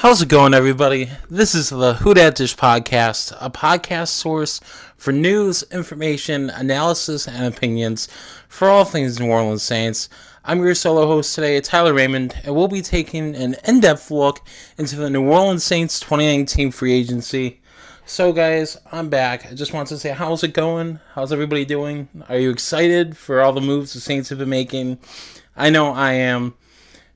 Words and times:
How's 0.00 0.20
it 0.20 0.28
going, 0.28 0.52
everybody? 0.52 1.08
This 1.30 1.54
is 1.54 1.70
the 1.70 1.94
Who 1.94 2.12
Dat 2.12 2.34
Dish 2.34 2.54
podcast, 2.54 3.34
a 3.40 3.48
podcast 3.48 4.08
source 4.08 4.60
for 4.98 5.10
news, 5.10 5.62
information, 5.72 6.50
analysis, 6.50 7.26
and 7.26 7.46
opinions 7.46 8.06
for 8.46 8.68
all 8.68 8.84
things 8.84 9.18
New 9.18 9.30
Orleans 9.30 9.62
Saints. 9.62 10.10
I'm 10.44 10.60
your 10.60 10.74
solo 10.74 11.06
host 11.06 11.34
today, 11.34 11.58
Tyler 11.62 11.94
Raymond, 11.94 12.38
and 12.44 12.54
we'll 12.54 12.68
be 12.68 12.82
taking 12.82 13.34
an 13.34 13.56
in 13.66 13.80
depth 13.80 14.10
look 14.10 14.46
into 14.76 14.96
the 14.96 15.08
New 15.08 15.30
Orleans 15.30 15.64
Saints 15.64 15.98
2019 15.98 16.72
free 16.72 16.92
agency. 16.92 17.62
So, 18.04 18.34
guys, 18.34 18.76
I'm 18.92 19.08
back. 19.08 19.50
I 19.50 19.54
just 19.54 19.72
want 19.72 19.88
to 19.88 19.98
say, 19.98 20.10
how's 20.10 20.44
it 20.44 20.52
going? 20.52 21.00
How's 21.14 21.32
everybody 21.32 21.64
doing? 21.64 22.10
Are 22.28 22.38
you 22.38 22.50
excited 22.50 23.16
for 23.16 23.40
all 23.40 23.54
the 23.54 23.62
moves 23.62 23.94
the 23.94 24.00
Saints 24.00 24.28
have 24.28 24.40
been 24.40 24.50
making? 24.50 24.98
I 25.56 25.70
know 25.70 25.94
I 25.94 26.12
am. 26.12 26.52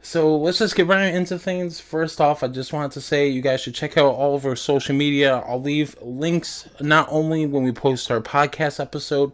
So 0.03 0.35
let's 0.37 0.59
just 0.59 0.77
get 0.77 0.87
right 0.87 1.15
into 1.15 1.39
things. 1.39 1.79
First 1.79 2.21
off, 2.21 2.43
I 2.43 2.49
just 2.49 2.73
wanted 2.73 2.93
to 2.93 3.03
say 3.03 3.29
you 3.29 3.43
guys 3.43 3.61
should 3.61 3.75
check 3.75 3.99
out 3.99 4.15
all 4.15 4.35
of 4.35 4.47
our 4.47 4.57
social 4.57 4.95
media. 4.95 5.45
I'll 5.47 5.61
leave 5.61 5.95
links 6.01 6.69
not 6.81 7.07
only 7.11 7.45
when 7.45 7.65
we 7.65 7.73
post 7.73 8.11
our 8.11 8.21
podcast 8.21 8.81
episode, 8.81 9.33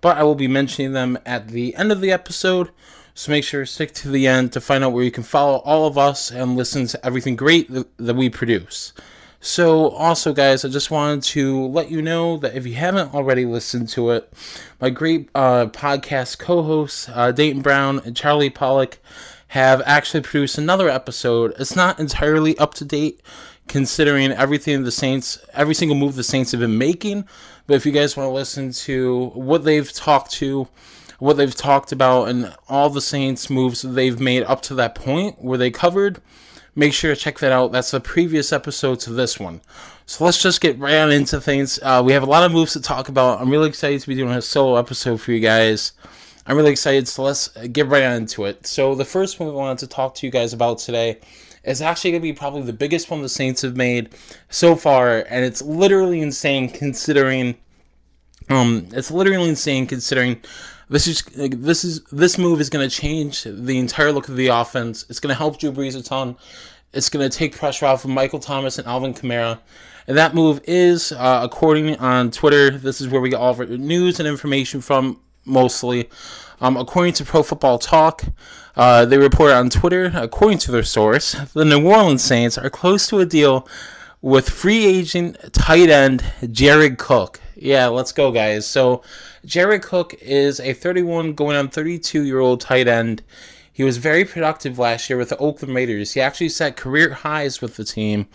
but 0.00 0.16
I 0.16 0.24
will 0.24 0.34
be 0.34 0.48
mentioning 0.48 0.92
them 0.92 1.18
at 1.24 1.48
the 1.48 1.74
end 1.76 1.92
of 1.92 2.00
the 2.00 2.10
episode. 2.10 2.70
So 3.14 3.30
make 3.30 3.44
sure 3.44 3.64
to 3.64 3.66
stick 3.66 3.92
to 3.94 4.08
the 4.08 4.26
end 4.26 4.52
to 4.52 4.60
find 4.60 4.82
out 4.82 4.92
where 4.92 5.04
you 5.04 5.10
can 5.10 5.22
follow 5.22 5.58
all 5.58 5.86
of 5.86 5.96
us 5.96 6.30
and 6.30 6.56
listen 6.56 6.86
to 6.88 7.06
everything 7.06 7.36
great 7.36 7.68
that, 7.70 8.14
we 8.14 8.28
produce. 8.28 8.92
So, 9.40 9.90
also, 9.90 10.32
guys, 10.32 10.64
I 10.64 10.68
just 10.68 10.90
wanted 10.90 11.22
to 11.24 11.66
let 11.66 11.92
you 11.92 12.02
know 12.02 12.38
that 12.38 12.56
if 12.56 12.66
you 12.66 12.74
haven't 12.74 13.14
already 13.14 13.44
listened 13.44 13.88
to 13.90 14.10
it, 14.10 14.32
my 14.80 14.90
great 14.90 15.30
uh, 15.32 15.66
podcast 15.66 16.38
co 16.38 16.62
hosts, 16.62 17.08
uh, 17.08 17.30
Dayton 17.30 17.62
Brown 17.62 18.00
and 18.04 18.16
Charlie 18.16 18.50
Pollock, 18.50 18.98
have 19.48 19.82
actually 19.84 20.22
produced 20.22 20.58
another 20.58 20.88
episode. 20.88 21.54
It's 21.58 21.76
not 21.76 21.98
entirely 21.98 22.56
up 22.58 22.74
to 22.74 22.84
date 22.84 23.20
considering 23.66 24.32
everything 24.32 24.82
the 24.82 24.90
Saints, 24.90 25.38
every 25.52 25.74
single 25.74 25.96
move 25.96 26.16
the 26.16 26.22
Saints 26.22 26.52
have 26.52 26.60
been 26.60 26.78
making. 26.78 27.26
But 27.66 27.74
if 27.74 27.86
you 27.86 27.92
guys 27.92 28.16
want 28.16 28.28
to 28.28 28.32
listen 28.32 28.72
to 28.72 29.26
what 29.34 29.64
they've 29.64 29.92
talked 29.92 30.32
to, 30.32 30.68
what 31.18 31.36
they've 31.36 31.54
talked 31.54 31.92
about, 31.92 32.28
and 32.28 32.54
all 32.68 32.90
the 32.90 33.00
Saints 33.00 33.50
moves 33.50 33.82
they've 33.82 34.18
made 34.18 34.42
up 34.44 34.62
to 34.62 34.74
that 34.74 34.94
point 34.94 35.42
where 35.42 35.58
they 35.58 35.70
covered, 35.70 36.20
make 36.74 36.92
sure 36.92 37.14
to 37.14 37.20
check 37.20 37.38
that 37.40 37.52
out. 37.52 37.72
That's 37.72 37.90
the 37.90 38.00
previous 38.00 38.52
episode 38.52 39.00
to 39.00 39.12
this 39.12 39.38
one. 39.38 39.60
So 40.06 40.24
let's 40.24 40.42
just 40.42 40.60
get 40.60 40.78
right 40.78 40.94
on 40.96 41.10
into 41.10 41.40
things. 41.40 41.78
Uh, 41.82 42.02
we 42.04 42.12
have 42.12 42.22
a 42.22 42.26
lot 42.26 42.44
of 42.44 42.52
moves 42.52 42.72
to 42.72 42.80
talk 42.80 43.08
about. 43.10 43.40
I'm 43.40 43.50
really 43.50 43.68
excited 43.68 44.00
to 44.00 44.08
be 44.08 44.14
doing 44.14 44.32
a 44.32 44.40
solo 44.40 44.76
episode 44.76 45.20
for 45.20 45.32
you 45.32 45.40
guys. 45.40 45.92
I'm 46.48 46.56
really 46.56 46.70
excited, 46.70 47.06
so 47.06 47.24
let's 47.24 47.48
get 47.48 47.88
right 47.88 48.02
on 48.02 48.16
into 48.16 48.46
it. 48.46 48.66
So, 48.66 48.94
the 48.94 49.04
first 49.04 49.38
one 49.38 49.50
we 49.50 49.54
wanted 49.54 49.78
to 49.80 49.86
talk 49.86 50.14
to 50.14 50.26
you 50.26 50.32
guys 50.32 50.54
about 50.54 50.78
today 50.78 51.20
is 51.62 51.82
actually 51.82 52.12
going 52.12 52.22
to 52.22 52.28
be 52.28 52.32
probably 52.32 52.62
the 52.62 52.72
biggest 52.72 53.10
one 53.10 53.20
the 53.20 53.28
Saints 53.28 53.60
have 53.60 53.76
made 53.76 54.14
so 54.48 54.74
far, 54.74 55.26
and 55.28 55.44
it's 55.44 55.60
literally 55.60 56.22
insane 56.22 56.70
considering. 56.70 57.58
Um, 58.48 58.88
it's 58.92 59.10
literally 59.10 59.46
insane 59.46 59.86
considering 59.86 60.40
this 60.88 61.06
is 61.06 61.22
this 61.22 61.84
is 61.84 62.02
this 62.04 62.38
move 62.38 62.62
is 62.62 62.70
going 62.70 62.88
to 62.88 62.96
change 62.96 63.42
the 63.42 63.78
entire 63.78 64.10
look 64.10 64.30
of 64.30 64.36
the 64.36 64.46
offense. 64.46 65.04
It's 65.10 65.20
going 65.20 65.34
to 65.34 65.38
help 65.38 65.58
Drew 65.58 65.70
Brees 65.70 65.98
a 65.98 66.02
ton. 66.02 66.34
It's 66.94 67.10
going 67.10 67.28
to 67.28 67.36
take 67.36 67.58
pressure 67.58 67.84
off 67.84 68.06
of 68.06 68.10
Michael 68.10 68.38
Thomas 68.38 68.78
and 68.78 68.88
Alvin 68.88 69.12
Kamara. 69.12 69.58
And 70.06 70.16
that 70.16 70.34
move 70.34 70.62
is, 70.64 71.12
uh, 71.12 71.40
according 71.42 71.96
on 71.96 72.30
Twitter, 72.30 72.70
this 72.70 73.02
is 73.02 73.08
where 73.08 73.20
we 73.20 73.28
get 73.28 73.38
all 73.38 73.50
of 73.50 73.60
our 73.60 73.66
news 73.66 74.18
and 74.18 74.26
information 74.26 74.80
from 74.80 75.20
mostly. 75.48 76.08
Um, 76.60 76.76
according 76.76 77.14
to 77.14 77.24
Pro 77.24 77.42
Football 77.42 77.78
Talk, 77.78 78.24
uh, 78.76 79.04
they 79.04 79.18
reported 79.18 79.54
on 79.54 79.70
Twitter, 79.70 80.12
according 80.14 80.58
to 80.58 80.72
their 80.72 80.82
source, 80.82 81.32
the 81.52 81.64
New 81.64 81.86
Orleans 81.86 82.22
Saints 82.22 82.58
are 82.58 82.70
close 82.70 83.06
to 83.08 83.18
a 83.18 83.26
deal 83.26 83.66
with 84.20 84.48
free 84.50 84.84
agent 84.84 85.36
tight 85.52 85.88
end 85.88 86.24
Jared 86.50 86.98
Cook. 86.98 87.40
Yeah, 87.54 87.86
let's 87.88 88.12
go, 88.12 88.30
guys. 88.30 88.66
So, 88.66 89.02
Jared 89.44 89.82
Cook 89.82 90.14
is 90.20 90.60
a 90.60 90.72
31 90.72 91.34
going 91.34 91.56
on 91.56 91.68
32 91.68 92.22
year 92.22 92.38
old 92.38 92.60
tight 92.60 92.86
end. 92.86 93.22
He 93.78 93.84
was 93.84 93.98
very 93.98 94.24
productive 94.24 94.76
last 94.76 95.08
year 95.08 95.16
with 95.16 95.28
the 95.28 95.36
Oakland 95.36 95.72
Raiders. 95.72 96.14
He 96.14 96.20
actually 96.20 96.48
set 96.48 96.76
career 96.76 97.12
highs 97.12 97.60
with 97.60 97.76
the 97.76 97.84
team, 97.84 98.26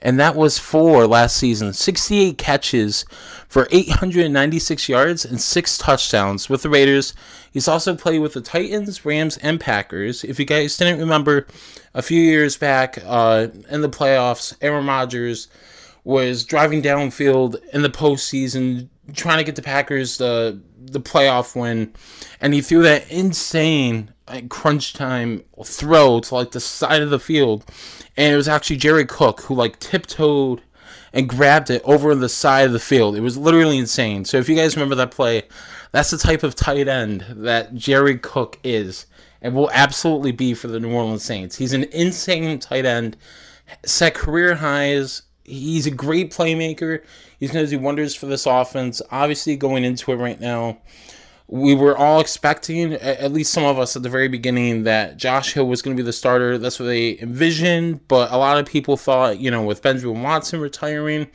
and 0.00 0.18
that 0.18 0.34
was 0.34 0.58
for 0.58 1.06
last 1.06 1.36
season 1.36 1.74
68 1.74 2.38
catches 2.38 3.04
for 3.46 3.68
896 3.70 4.88
yards 4.88 5.26
and 5.26 5.38
six 5.38 5.76
touchdowns 5.76 6.48
with 6.48 6.62
the 6.62 6.70
Raiders. 6.70 7.12
He's 7.52 7.68
also 7.68 7.94
played 7.94 8.20
with 8.20 8.32
the 8.32 8.40
Titans, 8.40 9.04
Rams, 9.04 9.36
and 9.36 9.60
Packers. 9.60 10.24
If 10.24 10.40
you 10.40 10.46
guys 10.46 10.78
didn't 10.78 11.00
remember, 11.00 11.46
a 11.92 12.00
few 12.00 12.22
years 12.22 12.56
back 12.56 12.96
uh, 13.04 13.48
in 13.68 13.82
the 13.82 13.90
playoffs, 13.90 14.56
Aaron 14.62 14.86
Rodgers 14.86 15.48
was 16.04 16.42
driving 16.42 16.80
downfield 16.80 17.62
in 17.74 17.82
the 17.82 17.90
postseason, 17.90 18.88
trying 19.12 19.36
to 19.36 19.44
get 19.44 19.56
the 19.56 19.62
Packers 19.62 20.16
the 20.16 20.58
the 20.80 21.00
playoff 21.00 21.54
win, 21.54 21.92
and 22.40 22.54
he 22.54 22.62
threw 22.62 22.82
that 22.84 23.10
insane 23.10 24.14
crunch 24.48 24.92
time 24.92 25.44
throw 25.64 26.20
to 26.20 26.34
like 26.34 26.50
the 26.50 26.60
side 26.60 27.02
of 27.02 27.10
the 27.10 27.20
field, 27.20 27.64
and 28.16 28.32
it 28.32 28.36
was 28.36 28.48
actually 28.48 28.76
Jerry 28.76 29.04
Cook 29.04 29.42
who 29.42 29.54
like 29.54 29.78
tiptoed 29.78 30.62
and 31.12 31.28
grabbed 31.28 31.70
it 31.70 31.82
over 31.84 32.14
the 32.14 32.28
side 32.28 32.66
of 32.66 32.72
the 32.72 32.78
field. 32.78 33.16
It 33.16 33.20
was 33.20 33.38
literally 33.38 33.78
insane. 33.78 34.24
So 34.24 34.36
if 34.36 34.48
you 34.48 34.56
guys 34.56 34.76
remember 34.76 34.94
that 34.96 35.10
play, 35.10 35.44
that's 35.92 36.10
the 36.10 36.18
type 36.18 36.42
of 36.42 36.54
tight 36.54 36.88
end 36.88 37.24
that 37.28 37.74
Jerry 37.74 38.18
Cook 38.18 38.58
is 38.62 39.06
and 39.40 39.54
will 39.54 39.70
absolutely 39.72 40.32
be 40.32 40.54
for 40.54 40.68
the 40.68 40.80
New 40.80 40.92
Orleans 40.92 41.22
Saints. 41.22 41.56
He's 41.56 41.72
an 41.72 41.84
insane 41.84 42.58
tight 42.58 42.84
end, 42.84 43.16
set 43.84 44.14
career 44.14 44.56
highs. 44.56 45.22
He's 45.44 45.86
a 45.86 45.90
great 45.90 46.32
playmaker. 46.32 47.02
He's 47.38 47.52
going 47.52 47.64
to 47.64 47.70
do 47.70 47.78
wonders 47.78 48.14
for 48.14 48.26
this 48.26 48.46
offense. 48.46 49.00
Obviously, 49.10 49.56
going 49.56 49.84
into 49.84 50.12
it 50.12 50.16
right 50.16 50.40
now, 50.40 50.78
we 51.48 51.74
were 51.74 51.96
all 51.96 52.18
expecting, 52.18 52.94
at 52.94 53.32
least 53.32 53.52
some 53.52 53.64
of 53.64 53.78
us 53.78 53.94
at 53.94 54.02
the 54.02 54.08
very 54.08 54.26
beginning, 54.26 54.82
that 54.82 55.16
Josh 55.16 55.52
Hill 55.52 55.68
was 55.68 55.80
going 55.80 55.96
to 55.96 56.02
be 56.02 56.04
the 56.04 56.12
starter. 56.12 56.58
That's 56.58 56.80
what 56.80 56.86
they 56.86 57.18
envisioned. 57.20 58.06
But 58.08 58.32
a 58.32 58.36
lot 58.36 58.58
of 58.58 58.66
people 58.66 58.96
thought, 58.96 59.38
you 59.38 59.50
know, 59.50 59.62
with 59.62 59.80
Benjamin 59.80 60.22
Watson 60.22 60.60
retiring, 60.60 61.28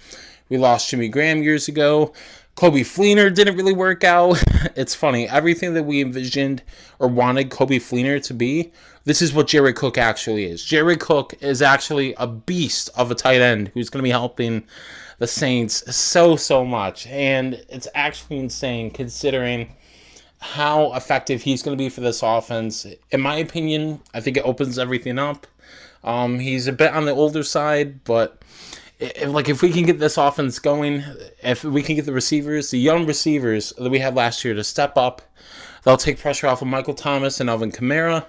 we 0.49 0.57
lost 0.57 0.89
Jimmy 0.89 1.07
Graham 1.07 1.41
years 1.41 1.69
ago. 1.69 2.11
Coby 2.57 2.81
Fleener 2.81 3.33
didn't 3.33 3.55
really 3.55 3.73
work 3.73 4.03
out. 4.03 4.43
it's 4.75 4.93
funny. 4.93 5.29
Everything 5.29 5.73
that 5.75 5.83
we 5.83 6.01
envisioned 6.01 6.61
or 6.99 7.07
wanted 7.07 7.49
Coby 7.49 7.77
Fleener 7.77 8.21
to 8.23 8.33
be, 8.33 8.73
this 9.05 9.21
is 9.21 9.33
what 9.33 9.47
Jerry 9.47 9.71
Cook 9.71 9.97
actually 9.97 10.43
is. 10.43 10.63
Jerry 10.63 10.97
Cook 10.97 11.33
is 11.39 11.61
actually 11.61 12.13
a 12.17 12.27
beast 12.27 12.89
of 12.97 13.09
a 13.09 13.15
tight 13.15 13.39
end 13.39 13.69
who's 13.69 13.89
going 13.89 14.01
to 14.01 14.07
be 14.07 14.11
helping 14.11 14.63
the 15.19 15.27
Saints 15.27 15.95
so, 15.95 16.35
so 16.35 16.65
much. 16.65 17.07
And 17.07 17.63
it's 17.69 17.87
actually 17.95 18.39
insane 18.39 18.91
considering 18.91 19.73
how 20.41 20.91
effective 20.93 21.43
he's 21.43 21.61
going 21.61 21.77
to 21.77 21.81
be 21.81 21.87
for 21.87 22.01
this 22.01 22.23
offense. 22.23 22.87
In 23.11 23.21
my 23.21 23.35
opinion, 23.35 24.01
I 24.11 24.21
think 24.21 24.37
it 24.37 24.43
opens 24.43 24.79
everything 24.79 25.19
up. 25.19 25.45
Um, 26.03 26.39
he's 26.39 26.65
a 26.65 26.73
bit 26.73 26.93
on 26.93 27.05
the 27.05 27.11
older 27.11 27.43
side, 27.43 28.03
but 28.03 28.41
if, 28.99 29.29
like 29.29 29.49
if 29.49 29.61
we 29.61 29.71
can 29.71 29.85
get 29.85 29.99
this 29.99 30.17
offense 30.17 30.57
going, 30.57 31.03
if 31.43 31.63
we 31.63 31.83
can 31.83 31.95
get 31.95 32.07
the 32.07 32.11
receivers, 32.11 32.71
the 32.71 32.79
young 32.79 33.05
receivers 33.05 33.71
that 33.77 33.91
we 33.91 33.99
had 33.99 34.15
last 34.15 34.43
year 34.43 34.55
to 34.55 34.63
step 34.63 34.97
up, 34.97 35.21
they'll 35.83 35.95
take 35.95 36.17
pressure 36.17 36.47
off 36.47 36.63
of 36.63 36.67
Michael 36.67 36.95
Thomas 36.95 37.39
and 37.39 37.47
Alvin 37.47 37.71
Kamara, 37.71 38.25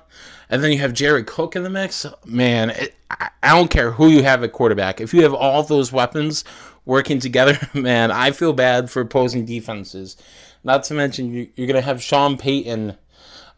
and 0.51 0.63
then 0.63 0.71
you 0.71 0.79
have 0.81 0.93
Jared 0.93 1.27
Cook 1.27 1.57
in 1.57 1.63
the 1.63 1.71
mix. 1.71 2.05
Man, 2.27 2.71
it, 2.71 2.95
I, 3.11 3.31
I 3.43 3.57
don't 3.57 3.71
care 3.71 3.93
who 3.93 4.09
you 4.09 4.23
have 4.23 4.45
at 4.45 4.53
quarterback. 4.53 5.01
If 5.01 5.15
you 5.15 5.23
have 5.23 5.33
all 5.33 5.63
those 5.63 5.93
weapons 5.93 6.45
working 6.85 7.21
together, 7.21 7.59
man, 7.75 8.11
I 8.11 8.33
feel 8.33 8.53
bad 8.53 8.91
for 8.91 9.01
opposing 9.01 9.47
defenses 9.47 10.19
not 10.65 10.85
to 10.85 10.95
mention, 10.95 11.33
you, 11.33 11.49
are 11.59 11.67
going 11.67 11.75
to 11.75 11.81
have 11.81 12.03
Sean 12.03 12.37
Payton 12.37 12.97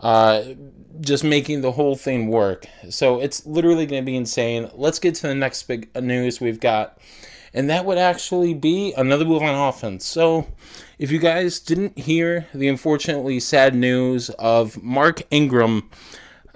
uh, 0.00 0.42
just 1.00 1.24
making 1.24 1.60
the 1.60 1.72
whole 1.72 1.96
thing 1.96 2.28
work. 2.28 2.66
So 2.90 3.20
it's 3.20 3.44
literally 3.46 3.86
going 3.86 4.02
to 4.02 4.06
be 4.06 4.16
insane. 4.16 4.70
Let's 4.74 4.98
get 4.98 5.14
to 5.16 5.28
the 5.28 5.34
next 5.34 5.64
big 5.64 5.88
news 6.00 6.40
we've 6.40 6.60
got. 6.60 6.98
And 7.52 7.70
that 7.70 7.84
would 7.84 7.98
actually 7.98 8.52
be 8.52 8.92
another 8.96 9.24
move 9.24 9.42
on 9.42 9.54
offense. 9.54 10.04
So, 10.04 10.48
if 10.98 11.12
you 11.12 11.20
guys 11.20 11.60
didn't 11.60 11.96
hear 11.96 12.48
the 12.52 12.66
unfortunately 12.66 13.38
sad 13.38 13.76
news 13.76 14.28
of 14.30 14.82
Mark 14.82 15.22
Ingram, 15.30 15.88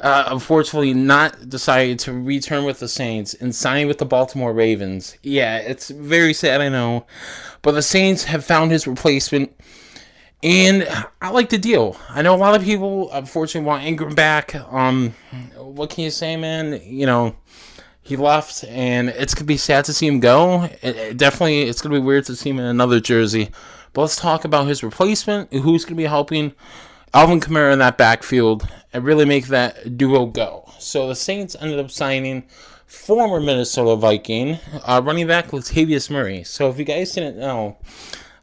uh, 0.01 0.25
unfortunately 0.27 0.95
not 0.95 1.49
decided 1.49 2.01
to 2.01 2.13
return 2.13 2.65
with 2.65 2.81
the 2.81 2.89
Saints 2.89 3.35
and 3.35 3.55
sign 3.55 3.87
with 3.87 3.99
the 3.99 4.05
Baltimore 4.05 4.53
Ravens. 4.53 5.17
Yeah, 5.23 5.59
it's 5.59 5.91
very 5.91 6.33
sad, 6.33 6.61
I 6.61 6.69
know. 6.69 7.07
But 7.63 7.73
the 7.73 7.83
Saints 7.83 8.25
have 8.25 8.45
found 8.45 8.73
his 8.73 8.87
replacement 8.89 9.55
and 10.43 10.89
I 11.21 11.31
like 11.31 11.49
the 11.49 11.59
deal. 11.59 11.97
I 12.09 12.23
know 12.23 12.35
a 12.35 12.37
lot 12.37 12.55
of 12.55 12.63
people, 12.63 13.11
unfortunately, 13.13 13.67
want 13.67 13.85
Ingram 13.85 14.15
back. 14.15 14.55
Um, 14.55 15.15
what 15.57 15.91
can 15.91 16.05
you 16.05 16.11
say, 16.11 16.37
man? 16.37 16.81
You 16.85 17.07
know, 17.07 17.37
he 18.03 18.17
left, 18.17 18.65
and 18.65 19.09
it's 19.09 19.35
gonna 19.35 19.47
be 19.47 19.57
sad 19.57 19.85
to 19.87 19.93
see 19.93 20.07
him 20.07 20.21
go. 20.21 20.65
It, 20.83 20.97
it 20.97 21.17
definitely, 21.17 21.63
it's 21.63 21.83
gonna 21.83 21.97
be 21.97 22.05
weird 22.05 22.25
to 22.27 22.37
see 22.37 22.51
him 22.51 22.59
in 22.59 22.65
another 22.65 23.01
jersey. 23.01 23.51
But 23.93 24.03
let's 24.03 24.17
talk 24.17 24.45
about 24.45 24.69
his 24.69 24.83
replacement. 24.83 25.53
Who's 25.53 25.85
gonna 25.85 25.97
be 25.97 26.05
helping 26.05 26.53
Alvin 27.13 27.41
Kamara 27.41 27.73
in 27.73 27.81
that 27.81 27.99
backfield 27.99 28.69
and 28.93 29.05
really 29.05 29.25
make 29.25 29.49
that 29.49 29.99
duo 29.99 30.27
go? 30.27 30.71
So 30.79 31.09
the 31.09 31.17
Saints 31.17 31.57
ended 31.61 31.81
up 31.81 31.91
signing 31.91 32.45
former 32.87 33.41
Minnesota 33.41 33.97
Viking, 33.97 34.59
uh, 34.85 35.03
running 35.05 35.27
back 35.27 35.49
Latavius 35.49 36.11
Murray. 36.11 36.45
So 36.45 36.71
if 36.71 36.79
you 36.79 36.85
guys 36.85 37.13
didn't 37.13 37.39
know, 37.39 37.77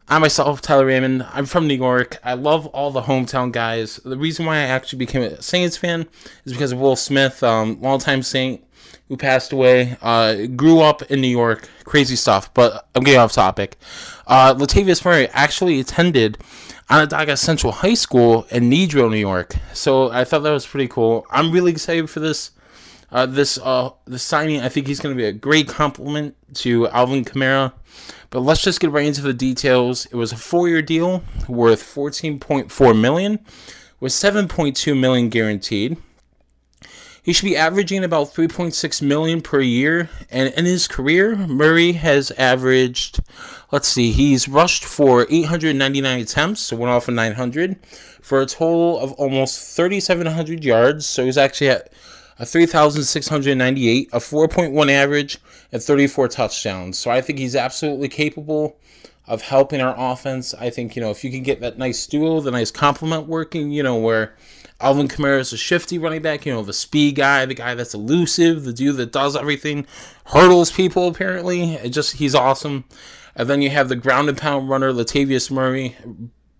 I 0.07 0.19
myself, 0.19 0.61
Tyler 0.61 0.85
Raymond, 0.85 1.25
I'm 1.33 1.47
from 1.47 1.67
New 1.67 1.73
York. 1.73 2.19
I 2.23 2.35
love 2.35 2.67
all 2.67 2.91
the 2.91 3.01
hometown 3.01 3.51
guys. 3.51 3.95
The 4.05 4.17
reason 4.17 4.45
why 4.45 4.57
I 4.57 4.61
actually 4.61 4.99
became 4.99 5.23
a 5.23 5.41
Saints 5.41 5.77
fan 5.77 6.07
is 6.45 6.53
because 6.53 6.71
of 6.71 6.79
Will 6.79 6.95
Smith, 6.95 7.41
um, 7.41 7.81
longtime 7.81 8.21
Saint 8.21 8.63
who 9.07 9.17
passed 9.17 9.51
away. 9.51 9.97
Uh, 10.01 10.45
grew 10.55 10.79
up 10.81 11.01
in 11.03 11.21
New 11.21 11.27
York. 11.27 11.69
Crazy 11.85 12.15
stuff, 12.15 12.53
but 12.53 12.87
I'm 12.93 13.03
getting 13.03 13.19
off 13.19 13.31
topic. 13.31 13.77
Uh, 14.27 14.53
Latavius 14.53 15.03
Murray 15.03 15.27
actually 15.29 15.79
attended 15.79 16.37
Onondaga 16.89 17.35
Central 17.37 17.71
High 17.71 17.93
School 17.93 18.45
in 18.51 18.69
Nedrow, 18.69 19.09
New 19.09 19.17
York. 19.17 19.55
So 19.73 20.11
I 20.11 20.23
thought 20.23 20.43
that 20.43 20.51
was 20.51 20.67
pretty 20.67 20.87
cool. 20.87 21.25
I'm 21.31 21.51
really 21.51 21.71
excited 21.71 22.09
for 22.09 22.19
this. 22.19 22.51
Uh, 23.11 23.25
this 23.25 23.57
uh, 23.63 23.91
the 24.05 24.19
signing, 24.19 24.61
I 24.61 24.69
think 24.69 24.87
he's 24.87 24.99
going 24.99 25.15
to 25.15 25.17
be 25.17 25.25
a 25.25 25.31
great 25.31 25.67
compliment 25.67 26.35
to 26.55 26.87
Alvin 26.89 27.23
Kamara. 27.23 27.71
But 28.35 28.41
let's 28.41 28.63
just 28.63 28.81
get 28.81 28.91
right 28.91 29.05
into 29.05 29.21
the 29.21 29.33
details. 29.33 30.07
It 30.07 30.15
was 30.15 30.33
a 30.33 30.35
four-year 30.35 30.81
deal 30.81 31.23
worth 31.47 31.81
14.4 31.81 32.99
million, 32.99 33.39
with 34.01 34.11
7.2 34.11 34.99
million 34.99 35.29
guaranteed. 35.29 35.95
He 37.23 37.31
should 37.31 37.45
be 37.45 37.55
averaging 37.55 38.03
about 38.03 38.33
3.6 38.33 39.01
million 39.01 39.41
per 39.41 39.61
year, 39.61 40.09
and 40.29 40.53
in 40.53 40.65
his 40.65 40.85
career, 40.85 41.37
Murray 41.37 41.93
has 41.93 42.31
averaged. 42.31 43.21
Let's 43.71 43.87
see, 43.87 44.11
he's 44.11 44.49
rushed 44.49 44.83
for 44.83 45.25
899 45.29 46.19
attempts, 46.19 46.59
so 46.59 46.75
went 46.75 46.91
off 46.91 47.07
of 47.07 47.13
900, 47.13 47.77
for 48.21 48.41
a 48.41 48.45
total 48.45 48.99
of 48.99 49.13
almost 49.13 49.77
3,700 49.77 50.65
yards. 50.65 51.05
So 51.05 51.23
he's 51.23 51.37
actually 51.37 51.69
at 51.69 51.89
a 52.37 52.45
3,698, 52.45 54.09
a 54.11 54.17
4.1 54.17 54.91
average, 54.91 55.37
and 55.71 55.81
34 55.81 56.27
touchdowns. 56.27 56.97
So 56.97 57.11
I 57.11 57.21
think 57.21 57.39
he's 57.39 57.55
absolutely 57.55 58.09
capable 58.09 58.77
of 59.27 59.41
helping 59.41 59.81
our 59.81 59.95
offense. 59.97 60.53
I 60.53 60.69
think, 60.69 60.95
you 60.95 61.01
know, 61.01 61.11
if 61.11 61.23
you 61.23 61.31
can 61.31 61.43
get 61.43 61.61
that 61.61 61.77
nice 61.77 62.05
duo, 62.05 62.41
the 62.41 62.51
nice 62.51 62.71
complement 62.71 63.27
working, 63.27 63.71
you 63.71 63.83
know, 63.83 63.95
where 63.95 64.35
Alvin 64.79 65.07
Kamara 65.07 65.39
is 65.39 65.53
a 65.53 65.57
shifty 65.57 65.97
running 65.97 66.21
back, 66.21 66.45
you 66.45 66.53
know, 66.53 66.61
the 66.61 66.73
speed 66.73 67.15
guy, 67.15 67.45
the 67.45 67.53
guy 67.53 67.73
that's 67.73 67.93
elusive, 67.93 68.65
the 68.65 68.73
dude 68.73 68.97
that 68.97 69.11
does 69.11 69.35
everything, 69.35 69.87
hurdles 70.25 70.71
people 70.71 71.07
apparently. 71.07 71.75
It 71.75 71.89
just 71.89 72.17
he's 72.17 72.35
awesome. 72.35 72.83
And 73.35 73.49
then 73.49 73.61
you 73.61 73.69
have 73.69 73.89
the 73.89 73.95
ground 73.95 74.29
and 74.29 74.37
pound 74.37 74.69
runner, 74.69 74.91
Latavius 74.93 75.49
Murray, 75.49 75.95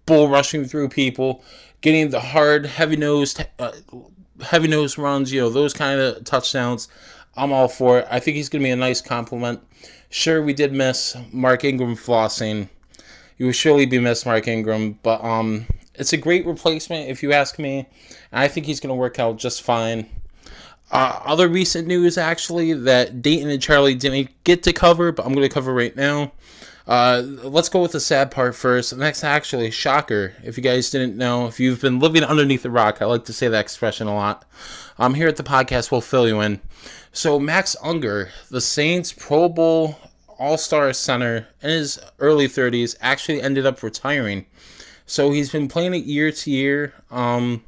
bull 0.06 0.30
rushing 0.30 0.66
through 0.66 0.90
people, 0.90 1.44
getting 1.82 2.10
the 2.10 2.20
hard, 2.20 2.66
heavy 2.66 2.96
nosed 2.96 3.46
uh, 3.60 3.72
heavy 4.42 4.68
nose 4.68 4.98
runs, 4.98 5.32
you 5.32 5.42
know, 5.42 5.50
those 5.50 5.74
kind 5.74 6.00
of 6.00 6.24
touchdowns. 6.24 6.88
I'm 7.36 7.52
all 7.52 7.68
for 7.68 8.00
it. 8.00 8.08
I 8.10 8.20
think 8.20 8.38
he's 8.38 8.50
going 8.50 8.62
to 8.62 8.68
be 8.68 8.72
a 8.72 8.76
nice 8.76 9.02
compliment. 9.02 9.62
Sure, 10.10 10.42
we 10.42 10.54
did 10.54 10.72
miss 10.72 11.18
Mark 11.32 11.64
Ingram 11.64 11.96
flossing. 11.96 12.70
You 13.38 13.48
will 13.48 13.54
surely 13.54 13.86
be 13.86 14.00
missed, 14.00 14.26
Mark 14.26 14.48
Ingram, 14.48 15.00
but 15.04 15.22
um, 15.24 15.66
it's 15.96 16.14
a 16.14 16.18
great 16.18 16.46
replacement 16.46 17.10
if 17.10 17.22
you 17.22 17.34
ask 17.34 17.60
me. 17.60 17.88
I 18.32 18.48
think 18.48 18.66
he's 18.66 18.80
going 18.80 18.90
to 18.90 18.96
work 18.96 19.20
out 19.20 19.38
just 19.38 19.62
fine. 19.62 20.10
Uh, 20.92 21.20
other 21.26 21.50
recent 21.50 21.88
news, 21.88 22.18
actually, 22.18 22.72
that 22.74 23.22
Dayton 23.22 23.50
and 23.50 23.62
Charlie 23.62 23.96
didn't 23.96 24.30
get 24.44 24.64
to 24.64 24.74
cover, 24.74 25.12
but 25.12 25.26
I'm 25.26 25.34
going 25.34 25.48
to 25.48 25.54
cover 25.54 25.74
right 25.74 25.96
now. 25.96 26.32
Uh, 26.88 27.24
let's 27.26 27.70
go 27.70 27.82
with 27.82 27.94
the 27.94 28.00
sad 28.00 28.30
part 28.30 28.56
first. 28.56 28.92
And 28.92 29.02
that's 29.02 29.24
actually 29.24 29.72
shocker. 29.72 30.34
If 30.44 30.58
you 30.58 30.64
guys 30.64 30.90
didn't 30.90 31.18
know, 31.18 31.48
if 31.48 31.60
you've 31.60 31.82
been 31.82 32.00
living 32.00 32.24
underneath 32.24 32.64
the 32.64 32.70
rock, 32.70 33.02
I 33.02 33.06
like 33.06 33.26
to 33.26 33.34
say 33.34 33.48
that 33.48 33.60
expression 33.60 34.08
a 34.08 34.16
lot. 34.16 34.46
Um, 34.98 35.16
here 35.16 35.28
at 35.28 35.38
the 35.38 35.44
podcast, 35.44 35.92
we'll 35.92 36.02
fill 36.02 36.28
you 36.28 36.42
in. 36.42 36.62
So 37.12 37.40
Max 37.40 37.76
Unger, 37.82 38.30
the 38.50 38.62
Saints 38.62 39.14
Pro 39.14 39.50
Bowl 39.50 39.98
All 40.38 40.58
Star 40.58 40.94
center 40.94 41.48
in 41.62 41.70
his 41.70 42.00
early 42.20 42.48
30s, 42.48 42.96
actually 43.02 43.42
ended 43.42 43.66
up 43.66 43.82
retiring. 43.82 44.46
So 45.06 45.32
he's 45.32 45.52
been 45.52 45.68
playing 45.68 45.94
it 45.94 46.06
year 46.06 46.32
to 46.32 46.52
year. 46.52 46.94
Um, 47.12 47.64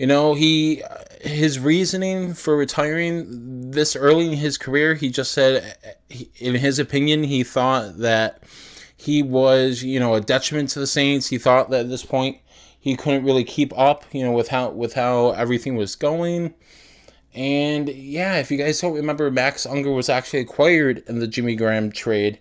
you 0.00 0.06
know, 0.06 0.32
he 0.32 0.82
his 1.20 1.58
reasoning 1.58 2.32
for 2.32 2.56
retiring 2.56 3.70
this 3.70 3.94
early 3.94 4.28
in 4.28 4.38
his 4.38 4.56
career, 4.56 4.94
he 4.94 5.10
just 5.10 5.30
said, 5.30 5.76
in 6.36 6.54
his 6.54 6.78
opinion, 6.78 7.24
he 7.24 7.44
thought 7.44 7.98
that 7.98 8.42
he 8.96 9.22
was, 9.22 9.82
you 9.82 10.00
know, 10.00 10.14
a 10.14 10.22
detriment 10.22 10.70
to 10.70 10.78
the 10.78 10.86
Saints. 10.86 11.26
He 11.26 11.36
thought 11.36 11.68
that 11.68 11.80
at 11.80 11.88
this 11.90 12.02
point 12.02 12.38
he 12.78 12.96
couldn't 12.96 13.26
really 13.26 13.44
keep 13.44 13.78
up, 13.78 14.06
you 14.10 14.24
know, 14.24 14.32
with 14.32 14.48
how 14.48 14.70
with 14.70 14.94
how 14.94 15.32
everything 15.32 15.76
was 15.76 15.96
going. 15.96 16.54
And 17.34 17.90
yeah, 17.90 18.36
if 18.36 18.50
you 18.50 18.56
guys 18.56 18.80
don't 18.80 18.94
remember, 18.94 19.30
Max 19.30 19.66
Unger 19.66 19.92
was 19.92 20.08
actually 20.08 20.40
acquired 20.40 21.02
in 21.08 21.18
the 21.18 21.28
Jimmy 21.28 21.56
Graham 21.56 21.92
trade 21.92 22.38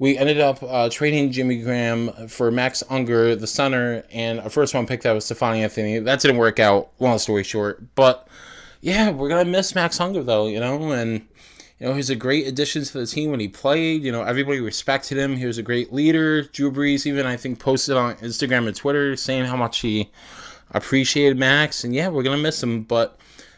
we 0.00 0.16
ended 0.16 0.40
up 0.40 0.62
uh, 0.62 0.88
trading 0.88 1.30
Jimmy 1.30 1.58
Graham 1.58 2.10
for 2.26 2.50
Max 2.50 2.82
Unger, 2.88 3.36
the 3.36 3.46
center, 3.46 4.02
and 4.10 4.38
a 4.38 4.48
first 4.48 4.72
round 4.72 4.88
pick 4.88 5.02
that 5.02 5.12
was 5.12 5.26
Stephone 5.26 5.56
Anthony. 5.56 5.98
That 5.98 6.20
didn't 6.20 6.38
work 6.38 6.58
out. 6.58 6.90
Long 6.98 7.18
story 7.18 7.44
short, 7.44 7.94
but 7.94 8.26
yeah, 8.80 9.10
we're 9.10 9.28
gonna 9.28 9.44
miss 9.44 9.74
Max 9.74 10.00
Unger 10.00 10.22
though, 10.22 10.48
you 10.48 10.58
know, 10.58 10.90
and 10.92 11.20
you 11.78 11.86
know 11.86 11.92
he's 11.92 12.08
a 12.08 12.16
great 12.16 12.46
addition 12.46 12.82
to 12.82 12.98
the 12.98 13.06
team 13.06 13.30
when 13.30 13.40
he 13.40 13.48
played. 13.48 14.02
You 14.02 14.10
know, 14.10 14.22
everybody 14.22 14.60
respected 14.60 15.18
him. 15.18 15.36
He 15.36 15.44
was 15.44 15.58
a 15.58 15.62
great 15.62 15.92
leader. 15.92 16.44
Drew 16.44 16.72
Brees 16.72 17.04
even 17.04 17.26
I 17.26 17.36
think 17.36 17.58
posted 17.58 17.98
on 17.98 18.16
Instagram 18.16 18.66
and 18.66 18.74
Twitter 18.74 19.16
saying 19.16 19.44
how 19.44 19.56
much 19.56 19.80
he 19.80 20.10
appreciated 20.70 21.36
Max, 21.36 21.84
and 21.84 21.94
yeah, 21.94 22.08
we're 22.08 22.24
gonna 22.24 22.38
miss 22.38 22.62
him, 22.62 22.82
but. 22.82 23.16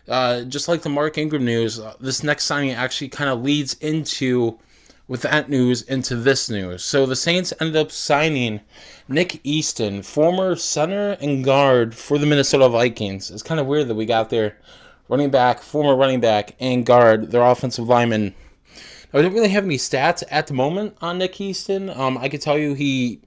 Uh, 0.09 0.43
just 0.43 0.67
like 0.67 0.83
the 0.83 0.89
Mark 0.89 1.17
Ingram 1.17 1.45
news, 1.45 1.79
uh, 1.79 1.95
this 2.01 2.25
next 2.25 2.45
signing 2.45 2.73
actually 2.73 3.09
kind 3.09 3.31
of 3.31 3.41
leads 3.41 3.75
into 3.75 4.59
with 5.09 5.23
that 5.23 5.49
news 5.49 5.83
into 5.83 6.17
this 6.17 6.49
news. 6.49 6.85
So 6.85 7.07
the 7.07 7.17
Saints 7.17 7.53
ended 7.61 7.77
up 7.77 7.91
signing 7.91 8.61
Nick 9.09 9.41
Easton, 9.45 10.03
former 10.03 10.57
center 10.57 11.13
and 11.21 11.45
guard 11.45 11.95
for 11.95 12.19
the 12.19 12.27
Minnesota 12.27 12.69
Vikings. 12.69 13.31
It's 13.31 13.43
kind 13.43 13.61
of 13.61 13.67
weird 13.67 13.89
that 13.89 13.95
we 13.95 14.07
got 14.07 14.31
their 14.31 14.57
running 15.09 15.31
back, 15.31 15.61
former 15.61 15.97
running 15.97 16.21
back, 16.21 16.55
and 16.61 16.87
guard, 16.87 17.31
their 17.31 17.43
offensive 17.43 17.89
lineman. 17.89 18.35
Now, 19.13 19.19
I 19.19 19.23
don't 19.23 19.35
really 19.35 19.51
have 19.51 19.65
any 19.65 19.77
stats 19.77 20.23
at 20.31 20.47
the 20.47 20.55
moment 20.55 20.97
on 21.03 21.19
Nick 21.19 21.41
Easton. 21.41 21.91
Um, 21.91 22.17
I 22.17 22.29
could 22.29 22.41
tell 22.41 22.57
you 22.57 22.75
he, 22.75 23.21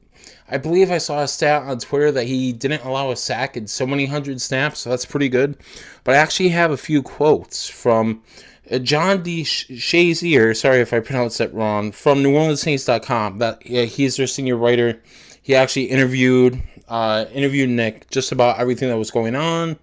I 0.49 0.57
believe 0.57 0.89
I 0.89 0.97
saw 0.97 1.21
a 1.21 1.27
stat 1.27 1.63
on 1.63 1.77
Twitter 1.77 2.11
that 2.13 2.25
he 2.25 2.53
didn't 2.53 2.83
allow 2.83 3.11
a 3.11 3.15
sack 3.15 3.55
in 3.55 3.67
so 3.67 3.85
many 3.85 4.05
hundred 4.07 4.41
snaps, 4.41 4.79
so 4.79 4.89
that's 4.89 5.05
pretty 5.05 5.29
good. 5.29 5.57
But 6.03 6.15
I 6.15 6.17
actually 6.17 6.49
have 6.49 6.71
a 6.71 6.77
few 6.77 7.03
quotes 7.03 7.69
from 7.69 8.23
uh, 8.71 8.79
John 8.79 9.23
DeShazier, 9.23 10.55
sorry 10.55 10.79
if 10.81 10.93
I 10.93 10.99
pronounced 10.99 11.37
that 11.37 11.53
wrong, 11.53 11.91
from 11.91 12.23
NewOrleansSaints.com. 12.23 13.39
That 13.39 13.65
yeah, 13.65 13.83
he's 13.83 14.17
their 14.17 14.27
senior 14.27 14.57
writer. 14.57 15.01
He 15.41 15.55
actually 15.55 15.85
interviewed 15.85 16.61
uh, 16.87 17.25
interviewed 17.33 17.69
Nick 17.69 18.09
just 18.09 18.31
about 18.31 18.59
everything 18.59 18.89
that 18.89 18.97
was 18.97 19.11
going 19.11 19.35
on. 19.35 19.77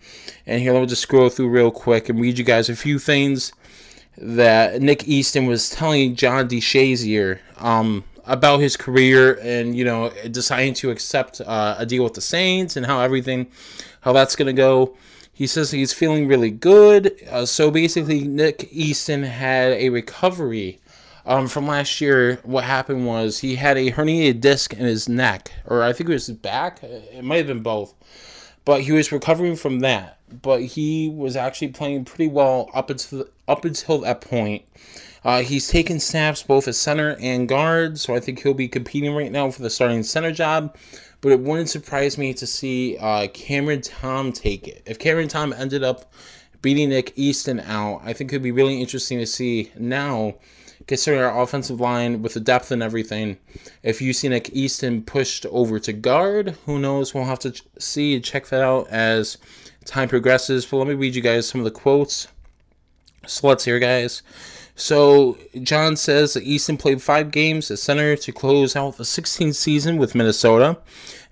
And 0.47 0.61
here, 0.61 0.73
let 0.73 0.81
me 0.81 0.87
just 0.87 1.03
scroll 1.03 1.29
through 1.29 1.49
real 1.49 1.71
quick 1.71 2.09
and 2.09 2.21
read 2.21 2.39
you 2.39 2.45
guys 2.45 2.69
a 2.69 2.77
few 2.77 2.99
things 2.99 3.53
that 4.19 4.83
Nick 4.83 5.09
Easton 5.09 5.47
was 5.47 5.71
telling 5.71 6.15
John 6.15 6.49
DeShazier 6.49 7.39
um, 7.59 8.05
about 8.25 8.59
his 8.59 8.77
career 8.77 9.39
and 9.43 9.77
you 9.77 9.85
know 9.85 10.11
deciding 10.31 10.75
to 10.75 10.91
accept 10.91 11.41
uh, 11.41 11.77
a 11.79 11.87
deal 11.87 12.05
with 12.05 12.15
the 12.15 12.21
Saints 12.21 12.77
and 12.77 12.87
how 12.87 13.01
everything, 13.01 13.47
how 14.03 14.12
that's 14.12 14.37
gonna 14.37 14.53
go. 14.53 14.97
He 15.43 15.49
says 15.49 15.73
he's 15.73 15.93
feeling 15.93 16.29
really 16.29 16.53
good. 16.53 17.17
Uh, 17.29 17.47
so 17.47 17.73
basically, 17.73 18.29
Nick 18.29 18.69
Easton 18.71 19.25
had 19.25 19.73
a 19.73 19.89
recovery 19.89 20.79
um, 21.27 21.49
from 21.49 21.67
last 21.67 22.01
year. 22.01 22.37
What 22.45 22.63
happened 22.63 23.09
was 23.09 23.41
he 23.41 23.57
had 23.57 23.77
a 23.77 23.91
herniated 23.91 24.41
disc 24.41 24.73
in 24.73 24.85
his 24.85 25.09
neck, 25.09 25.51
or 25.67 25.83
I 25.83 25.93
think 25.93 26.09
it 26.09 26.13
was 26.13 26.29
his 26.29 26.37
back. 26.37 26.81
It 26.85 27.25
might 27.25 27.39
have 27.39 27.49
been 27.49 27.61
both. 27.61 27.93
But 28.65 28.83
he 28.83 28.93
was 28.93 29.11
recovering 29.11 29.57
from 29.57 29.81
that. 29.81 30.19
But 30.31 30.63
he 30.63 31.09
was 31.09 31.35
actually 31.35 31.73
playing 31.73 32.05
pretty 32.05 32.29
well 32.29 32.71
up 32.73 32.91
until 32.91 33.27
up 33.49 33.65
until 33.65 33.99
that 34.03 34.21
point. 34.21 34.63
Uh, 35.25 35.43
he's 35.43 35.67
taken 35.67 35.99
snaps 35.99 36.45
both 36.45 36.69
as 36.69 36.79
center 36.79 37.17
and 37.19 37.49
guard, 37.49 37.99
so 37.99 38.15
I 38.15 38.21
think 38.21 38.41
he'll 38.41 38.55
be 38.55 38.69
competing 38.69 39.13
right 39.13 39.33
now 39.33 39.51
for 39.51 39.63
the 39.63 39.71
starting 39.71 40.05
center 40.05 40.31
job 40.31 40.77
but 41.23 41.33
it 41.33 41.41
wouldn't 41.41 41.71
surprise 41.71 42.19
me 42.19 42.35
to 42.35 42.47
see 42.47 42.99
uh, 42.99 43.29
Cameron 43.29 43.81
Tom 43.81 44.33
take 44.33 44.69
it. 44.69 44.83
If 44.85 44.99
Cameron 44.99 45.29
Tom 45.29 45.52
ended 45.52 45.83
up 45.83 46.12
beating 46.61 46.91
Nick 46.91 47.12
Easton 47.17 47.61
out, 47.61 48.02
I 48.05 48.12
think 48.12 48.33
it'd 48.33 48.43
be 48.43 48.50
really 48.50 48.81
interesting 48.81 49.19
to 49.19 49.26
see 49.26 49.71
now, 49.79 50.35
considering 50.88 51.23
our 51.23 51.41
offensive 51.41 51.81
line 51.81 52.23
with 52.23 52.35
the 52.35 52.41
depth 52.41 52.73
and 52.73 52.83
everything. 52.83 53.38
If 53.85 54.02
you 54.02 54.12
see 54.12 54.29
Nick 54.29 54.50
Easton 54.50 55.02
pushed 55.02 55.47
over 55.47 55.79
to 55.79 55.93
guard, 55.93 56.57
who 56.67 56.81
knows? 56.81 57.14
We'll 57.14 57.25
have 57.25 57.38
to 57.41 57.55
see 57.79 58.17
and 58.17 58.25
check 58.25 58.49
that 58.49 58.61
out 58.61 58.88
as 58.88 59.38
time 59.85 60.09
progresses. 60.09 60.67
But 60.67 60.79
let 60.79 60.88
me 60.88 60.95
read 60.95 61.14
you 61.14 61.23
guys 61.23 61.49
some 61.49 61.61
of 61.61 61.64
the 61.64 61.71
quotes. 61.71 62.26
So 63.26 63.47
let's 63.47 63.64
hear, 63.64 63.79
guys. 63.79 64.23
So 64.75 65.37
John 65.62 65.97
says 65.97 66.33
that 66.35 66.45
Easton 66.45 66.76
played 66.76 67.02
five 67.02 67.31
games 67.31 67.71
at 67.71 67.79
center 67.79 68.17
to 68.17 68.33
close 68.33 68.75
out 68.75 68.97
the 68.97 69.05
16th 69.05 69.55
season 69.55 69.99
with 69.99 70.14
Minnesota, 70.14 70.79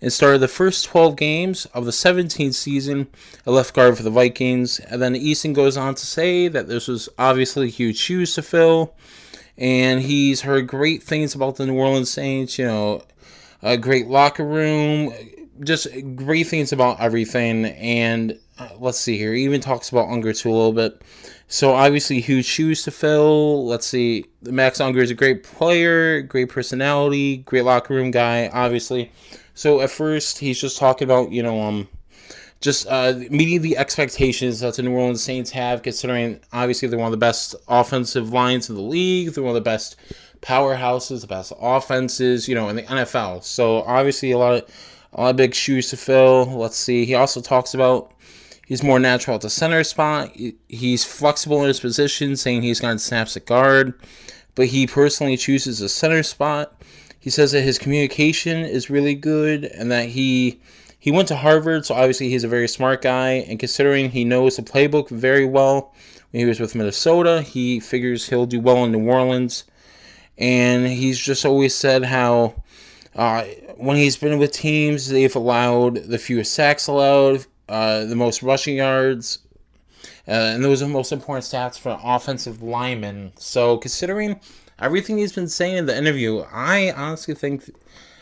and 0.00 0.12
started 0.12 0.38
the 0.38 0.48
first 0.48 0.86
12 0.86 1.16
games 1.16 1.66
of 1.66 1.84
the 1.84 1.90
17th 1.90 2.54
season 2.54 3.08
at 3.46 3.52
left 3.52 3.74
guard 3.74 3.96
for 3.96 4.02
the 4.02 4.10
Vikings. 4.10 4.78
And 4.80 5.00
then 5.00 5.14
Easton 5.14 5.52
goes 5.52 5.76
on 5.76 5.94
to 5.94 6.06
say 6.06 6.48
that 6.48 6.68
this 6.68 6.88
was 6.88 7.08
obviously 7.18 7.68
huge 7.70 7.98
shoes 7.98 8.34
to 8.34 8.42
fill, 8.42 8.94
and 9.58 10.00
he's 10.00 10.42
heard 10.42 10.66
great 10.66 11.02
things 11.02 11.34
about 11.34 11.56
the 11.56 11.66
New 11.66 11.78
Orleans 11.78 12.10
Saints. 12.10 12.58
You 12.58 12.66
know, 12.66 13.02
a 13.62 13.76
great 13.76 14.06
locker 14.06 14.44
room, 14.44 15.12
just 15.62 15.86
great 16.16 16.46
things 16.46 16.72
about 16.72 17.00
everything. 17.00 17.66
And 17.66 18.38
let's 18.78 18.98
see 18.98 19.16
here, 19.18 19.32
he 19.32 19.44
even 19.44 19.60
talks 19.60 19.90
about 19.90 20.08
Unger 20.08 20.32
too 20.32 20.50
a 20.50 20.52
little 20.52 20.72
bit. 20.72 21.02
So 21.48 21.72
obviously, 21.72 22.20
huge 22.20 22.46
shoes 22.46 22.82
to 22.84 22.90
fill. 22.90 23.66
Let's 23.66 23.86
see, 23.86 24.26
Max 24.42 24.80
Unger 24.80 25.00
is 25.00 25.10
a 25.10 25.14
great 25.14 25.42
player, 25.42 26.22
great 26.22 26.48
personality, 26.48 27.38
great 27.38 27.64
locker 27.64 27.94
room 27.94 28.10
guy. 28.10 28.48
Obviously, 28.52 29.10
so 29.54 29.80
at 29.80 29.90
first 29.90 30.38
he's 30.38 30.60
just 30.60 30.78
talking 30.78 31.06
about 31.06 31.32
you 31.32 31.42
know 31.42 31.60
um 31.60 31.88
just 32.60 32.86
uh, 32.88 33.14
meeting 33.30 33.62
the 33.62 33.76
expectations 33.78 34.60
that 34.60 34.74
the 34.74 34.82
New 34.82 34.92
Orleans 34.92 35.22
Saints 35.22 35.50
have, 35.50 35.82
considering 35.82 36.40
obviously 36.52 36.88
they're 36.88 36.98
one 36.98 37.06
of 37.06 37.12
the 37.12 37.16
best 37.16 37.54
offensive 37.68 38.32
lines 38.32 38.68
in 38.68 38.76
the 38.76 38.82
league. 38.82 39.32
They're 39.32 39.42
one 39.42 39.52
of 39.52 39.54
the 39.54 39.62
best 39.62 39.96
powerhouses, 40.42 41.22
the 41.22 41.26
best 41.26 41.52
offenses, 41.60 42.48
you 42.48 42.54
know, 42.54 42.68
in 42.68 42.76
the 42.76 42.82
NFL. 42.82 43.42
So 43.44 43.82
obviously 43.82 44.30
a 44.32 44.38
lot 44.38 44.54
of 44.54 44.70
a 45.12 45.20
lot 45.22 45.30
of 45.30 45.36
big 45.36 45.54
shoes 45.54 45.88
to 45.90 45.96
fill. 45.96 46.44
Let's 46.46 46.76
see. 46.76 47.04
He 47.04 47.14
also 47.14 47.40
talks 47.40 47.74
about 47.74 48.12
He's 48.70 48.84
more 48.84 49.00
natural 49.00 49.34
at 49.34 49.40
the 49.40 49.50
center 49.50 49.82
spot. 49.82 50.30
He's 50.68 51.04
flexible 51.04 51.60
in 51.62 51.66
his 51.66 51.80
position, 51.80 52.36
saying 52.36 52.62
he's 52.62 52.78
got 52.78 53.00
snaps 53.00 53.36
at 53.36 53.44
guard, 53.44 53.94
but 54.54 54.66
he 54.66 54.86
personally 54.86 55.36
chooses 55.36 55.80
the 55.80 55.88
center 55.88 56.22
spot. 56.22 56.80
He 57.18 57.30
says 57.30 57.50
that 57.50 57.62
his 57.62 57.80
communication 57.80 58.58
is 58.58 58.88
really 58.88 59.16
good 59.16 59.64
and 59.64 59.90
that 59.90 60.10
he 60.10 60.60
he 61.00 61.10
went 61.10 61.26
to 61.28 61.36
Harvard, 61.36 61.84
so 61.84 61.96
obviously 61.96 62.28
he's 62.28 62.44
a 62.44 62.48
very 62.48 62.68
smart 62.68 63.02
guy. 63.02 63.44
And 63.48 63.58
considering 63.58 64.12
he 64.12 64.24
knows 64.24 64.54
the 64.54 64.62
playbook 64.62 65.08
very 65.08 65.44
well, 65.44 65.92
when 66.30 66.42
he 66.42 66.44
was 66.44 66.60
with 66.60 66.76
Minnesota, 66.76 67.42
he 67.42 67.80
figures 67.80 68.28
he'll 68.28 68.46
do 68.46 68.60
well 68.60 68.84
in 68.84 68.92
New 68.92 69.10
Orleans. 69.10 69.64
And 70.38 70.86
he's 70.86 71.18
just 71.18 71.44
always 71.44 71.74
said 71.74 72.04
how 72.04 72.62
uh, 73.16 73.46
when 73.78 73.96
he's 73.96 74.16
been 74.16 74.38
with 74.38 74.52
teams, 74.52 75.08
they've 75.08 75.34
allowed 75.34 75.96
the 76.04 76.18
fewest 76.18 76.54
sacks 76.54 76.86
allowed, 76.86 77.46
uh, 77.70 78.04
the 78.04 78.16
most 78.16 78.42
rushing 78.42 78.76
yards, 78.76 79.38
uh, 80.26 80.32
and 80.32 80.64
those 80.64 80.82
are 80.82 80.86
the 80.86 80.92
most 80.92 81.12
important 81.12 81.44
stats 81.44 81.78
for 81.78 81.98
offensive 82.02 82.62
linemen. 82.62 83.32
So, 83.36 83.78
considering 83.78 84.40
everything 84.80 85.18
he's 85.18 85.32
been 85.32 85.48
saying 85.48 85.76
in 85.76 85.86
the 85.86 85.96
interview, 85.96 86.40
I 86.52 86.90
honestly 86.90 87.34
think 87.34 87.70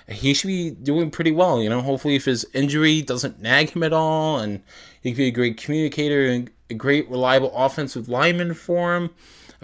he 0.06 0.34
should 0.34 0.48
be 0.48 0.70
doing 0.70 1.10
pretty 1.10 1.32
well. 1.32 1.62
You 1.62 1.70
know, 1.70 1.80
hopefully, 1.80 2.14
if 2.14 2.26
his 2.26 2.46
injury 2.52 3.00
doesn't 3.00 3.40
nag 3.40 3.70
him 3.70 3.82
at 3.82 3.94
all, 3.94 4.38
and 4.38 4.62
he 5.00 5.12
could 5.12 5.18
be 5.18 5.28
a 5.28 5.32
great 5.32 5.56
communicator 5.56 6.26
and 6.26 6.50
a 6.68 6.74
great, 6.74 7.08
reliable 7.08 7.52
offensive 7.54 8.08
lineman 8.08 8.52
for 8.52 8.96
him 8.96 9.10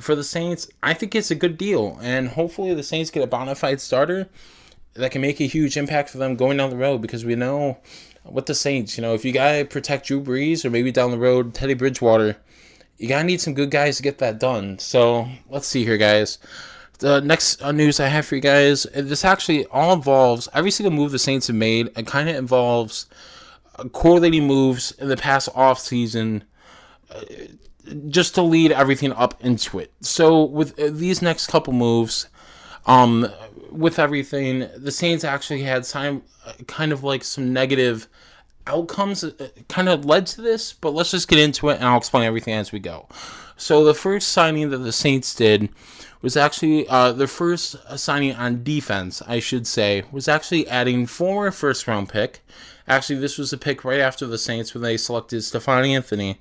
for 0.00 0.14
the 0.14 0.24
Saints, 0.24 0.66
I 0.82 0.94
think 0.94 1.14
it's 1.14 1.30
a 1.30 1.36
good 1.36 1.58
deal. 1.58 1.98
And 2.00 2.28
hopefully, 2.30 2.72
the 2.72 2.82
Saints 2.82 3.10
get 3.10 3.22
a 3.22 3.26
bona 3.26 3.54
fide 3.54 3.82
starter 3.82 4.30
that 4.94 5.10
can 5.10 5.20
make 5.20 5.40
a 5.40 5.44
huge 5.44 5.76
impact 5.76 6.08
for 6.08 6.18
them 6.18 6.36
going 6.36 6.56
down 6.56 6.70
the 6.70 6.76
road 6.76 7.02
because 7.02 7.24
we 7.24 7.34
know 7.34 7.78
with 8.25 8.47
the 8.47 8.54
Saints, 8.54 8.97
you 8.97 9.02
know, 9.02 9.14
if 9.14 9.25
you 9.25 9.33
gotta 9.33 9.64
protect 9.64 10.07
Drew 10.07 10.21
Brees 10.21 10.64
or 10.64 10.71
maybe 10.71 10.90
down 10.90 11.11
the 11.11 11.19
road 11.19 11.54
Teddy 11.54 11.75
Bridgewater, 11.75 12.37
you 12.97 13.09
gotta 13.09 13.25
need 13.25 13.40
some 13.40 13.54
good 13.54 13.71
guys 13.71 13.97
to 13.97 14.02
get 14.02 14.19
that 14.19 14.38
done. 14.38 14.78
So 14.78 15.28
let's 15.49 15.66
see 15.66 15.85
here, 15.85 15.97
guys. 15.99 16.38
The 17.00 17.21
next 17.21 17.61
uh, 17.61 17.73
news 17.73 17.99
I 18.00 18.07
have 18.07 18.25
for 18.25 18.37
you 18.37 18.40
guys, 18.40 18.85
this 18.95 19.25
actually 19.25 19.66
all 19.66 19.93
involves 19.93 20.49
every 20.54 20.71
single 20.71 20.93
move 20.93 21.11
the 21.11 21.19
Saints 21.19 21.49
have 21.49 21.57
made. 21.57 21.90
It 21.97 22.07
kind 22.07 22.28
of 22.28 22.37
involves 22.37 23.07
uh, 23.76 23.85
correlating 23.88 24.47
moves 24.47 24.93
in 24.93 25.09
the 25.09 25.16
past 25.16 25.49
off 25.54 25.81
season, 25.81 26.45
uh, 27.11 27.21
just 28.09 28.35
to 28.37 28.43
lead 28.43 28.73
everything 28.73 29.12
up 29.12 29.43
into 29.45 29.78
it. 29.78 29.93
So 30.00 30.45
with 30.45 30.76
these 30.76 31.21
next 31.21 31.49
couple 31.49 31.73
moves, 31.73 32.28
um, 32.87 33.28
with 33.75 33.99
everything, 33.99 34.69
the 34.76 34.93
Saints 34.93 35.25
actually 35.25 35.62
had 35.62 35.85
some 35.85 36.23
uh, 36.47 36.52
kind 36.66 36.93
of 36.93 37.02
like 37.02 37.25
some 37.25 37.52
negative 37.52 38.09
outcomes 38.66 39.25
uh, 39.25 39.49
kind 39.69 39.88
of 39.88 40.04
led 40.04 40.26
to 40.26 40.40
this, 40.40 40.73
but 40.73 40.95
let's 40.95 41.11
just 41.11 41.28
get 41.28 41.38
into 41.38 41.69
it 41.69 41.76
and 41.76 41.85
I'll 41.85 41.99
explain 41.99 42.25
everything 42.25 42.54
as 42.54 42.73
we 42.73 42.78
go. 42.78 43.09
So 43.57 43.85
the 43.85 43.95
first 43.95 44.28
signing 44.28 44.71
that 44.71 44.78
the 44.78 44.93
Saints 44.93 45.35
did 45.35 45.69
was 46.23 46.37
actually 46.37 46.88
uh, 46.88 47.12
the 47.12 47.26
first 47.26 47.76
uh, 47.87 47.97
signing 47.97 48.35
on 48.35 48.64
defense, 48.64 49.23
I 49.26 49.40
should 49.40 49.66
say, 49.66 50.04
was 50.11 50.28
actually 50.28 50.66
adding 50.69 51.07
former 51.07 51.50
first 51.50 51.87
round 51.87 52.09
pick. 52.09 52.45
Actually, 52.87 53.19
this 53.19 53.38
was 53.38 53.52
a 53.52 53.59
pick 53.59 53.85
right 53.85 54.00
after 54.00 54.26
the 54.26 54.38
Saints 54.38 54.75
when 54.75 54.83
they 54.83 54.97
selected 54.97 55.43
Stephone 55.43 55.85
Anthony. 55.85 56.40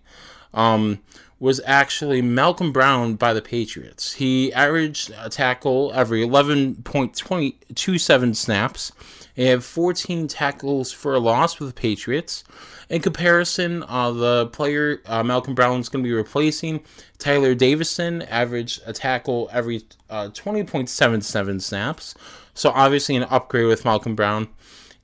Um, 0.53 0.99
was 1.43 1.59
actually 1.65 2.21
Malcolm 2.21 2.71
Brown 2.71 3.15
by 3.15 3.33
the 3.33 3.41
Patriots. 3.41 4.13
He 4.13 4.53
averaged 4.53 5.13
a 5.19 5.29
tackle 5.29 5.91
every 5.93 6.25
11.27 6.25 8.35
snaps. 8.35 8.93
and 9.35 9.47
had 9.47 9.61
14 9.61 10.29
tackles 10.29 10.93
for 10.93 11.13
a 11.13 11.19
loss 11.19 11.59
with 11.59 11.67
the 11.67 11.73
Patriots. 11.73 12.45
In 12.89 13.01
comparison, 13.01 13.83
uh, 13.89 14.11
the 14.11 14.47
player 14.47 15.01
uh, 15.05 15.21
Malcolm 15.21 15.53
Brown 15.53 15.81
is 15.81 15.89
going 15.89 16.01
to 16.01 16.07
be 16.07 16.13
replacing 16.13 16.79
Tyeler 17.19 17.57
Davison 17.57 18.21
averaged 18.21 18.81
a 18.85 18.93
tackle 18.93 19.49
every 19.51 19.81
uh, 20.09 20.29
20.77 20.29 21.61
snaps. 21.61 22.15
So 22.53 22.69
obviously 22.69 23.17
an 23.17 23.23
upgrade 23.23 23.67
with 23.67 23.83
Malcolm 23.83 24.15
Brown, 24.15 24.47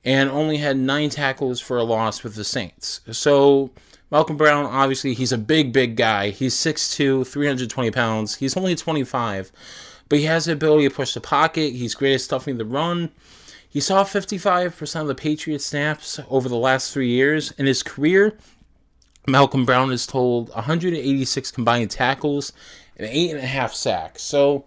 and 0.06 0.30
only 0.30 0.56
had 0.56 0.78
nine 0.78 1.10
tackles 1.10 1.60
for 1.60 1.76
a 1.76 1.82
loss 1.82 2.22
with 2.22 2.34
the 2.34 2.44
Saints. 2.44 3.02
So 3.10 3.72
Malcolm 4.10 4.36
Brown, 4.36 4.66
obviously, 4.66 5.14
he's 5.14 5.32
a 5.32 5.38
big, 5.38 5.72
big 5.72 5.96
guy. 5.96 6.30
He's 6.30 6.54
6'2, 6.54 7.26
320 7.26 7.90
pounds. 7.92 8.36
He's 8.36 8.56
only 8.56 8.74
25, 8.74 9.52
but 10.08 10.18
he 10.18 10.24
has 10.24 10.46
the 10.46 10.52
ability 10.52 10.88
to 10.88 10.94
push 10.94 11.14
the 11.14 11.20
pocket. 11.20 11.74
He's 11.74 11.94
great 11.94 12.14
at 12.14 12.20
stuffing 12.20 12.58
the 12.58 12.64
run. 12.64 13.10
He 13.68 13.78
saw 13.78 14.02
55% 14.02 15.00
of 15.00 15.06
the 15.06 15.14
Patriots 15.14 15.64
snaps 15.64 16.18
over 16.28 16.48
the 16.48 16.56
last 16.56 16.92
three 16.92 17.08
years. 17.08 17.52
In 17.52 17.66
his 17.66 17.84
career, 17.84 18.36
Malcolm 19.28 19.64
Brown 19.64 19.90
has 19.90 20.08
told 20.08 20.48
186 20.50 21.50
combined 21.52 21.92
tackles 21.92 22.52
and 22.96 23.06
eight 23.08 23.30
and 23.30 23.38
a 23.38 23.46
half 23.46 23.72
sacks. 23.72 24.22
So, 24.22 24.64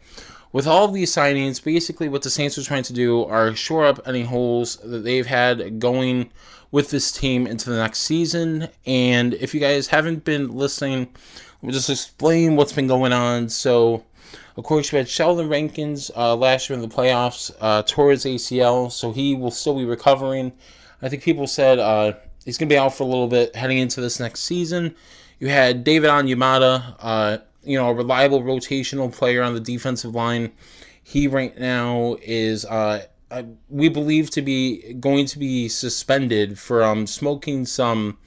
with 0.53 0.67
all 0.67 0.85
of 0.85 0.93
these 0.93 1.13
signings, 1.13 1.61
basically 1.61 2.07
what 2.07 2.21
the 2.21 2.29
Saints 2.29 2.57
are 2.57 2.63
trying 2.63 2.83
to 2.83 2.93
do 2.93 3.25
are 3.25 3.53
shore 3.55 3.85
up 3.85 3.99
any 4.05 4.23
holes 4.23 4.77
that 4.77 5.03
they've 5.03 5.25
had 5.25 5.79
going 5.79 6.31
with 6.73 6.89
this 6.89 7.11
team 7.11 7.45
into 7.45 7.69
the 7.69 7.77
next 7.77 7.99
season. 7.99 8.67
And 8.87 9.35
if 9.35 9.53
you 9.53 9.59
guys 9.59 9.87
haven't 9.87 10.25
been 10.25 10.55
listening, 10.55 11.01
let 11.61 11.67
me 11.67 11.71
just 11.71 11.87
explain 11.87 12.55
what's 12.55 12.73
been 12.73 12.87
going 12.87 13.13
on. 13.13 13.47
So, 13.49 14.03
of 14.57 14.63
course, 14.63 14.91
you 14.91 14.97
had 14.97 15.07
Sheldon 15.07 15.49
Rankins 15.49 16.09
uh, 16.15 16.35
last 16.35 16.67
year 16.67 16.75
in 16.75 16.81
the 16.81 16.93
playoffs, 16.93 17.55
uh, 17.61 17.83
tore 17.83 18.09
his 18.09 18.25
ACL, 18.25 18.91
so 18.91 19.11
he 19.11 19.35
will 19.35 19.51
still 19.51 19.77
be 19.77 19.85
recovering. 19.85 20.51
I 20.99 21.09
think 21.09 21.21
people 21.21 21.45
said 21.45 21.77
uh, 21.77 22.13
he's 22.43 22.57
going 22.57 22.69
to 22.69 22.73
be 22.73 22.79
out 22.79 22.95
for 22.95 23.03
a 23.03 23.07
little 23.07 23.27
bit 23.27 23.55
heading 23.55 23.77
into 23.77 24.01
this 24.01 24.19
next 24.19 24.39
season. 24.39 24.95
You 25.37 25.49
had 25.49 25.83
David 25.83 26.09
Onyemata, 26.09 26.95
uh, 26.99 27.37
you 27.63 27.77
know, 27.77 27.89
a 27.89 27.93
reliable 27.93 28.41
rotational 28.41 29.13
player 29.13 29.43
on 29.43 29.53
the 29.53 29.59
defensive 29.59 30.15
line. 30.15 30.51
He 31.03 31.27
right 31.27 31.55
now 31.55 32.17
is 32.23 32.65
uh, 32.65 33.03
we 33.69 33.89
believe 33.89 34.29
to 34.31 34.41
be 34.41 34.93
going 34.93 35.25
to 35.27 35.39
be 35.39 35.67
suspended 35.69 36.59
from 36.59 37.07
smoking 37.07 37.65
some 37.65 38.17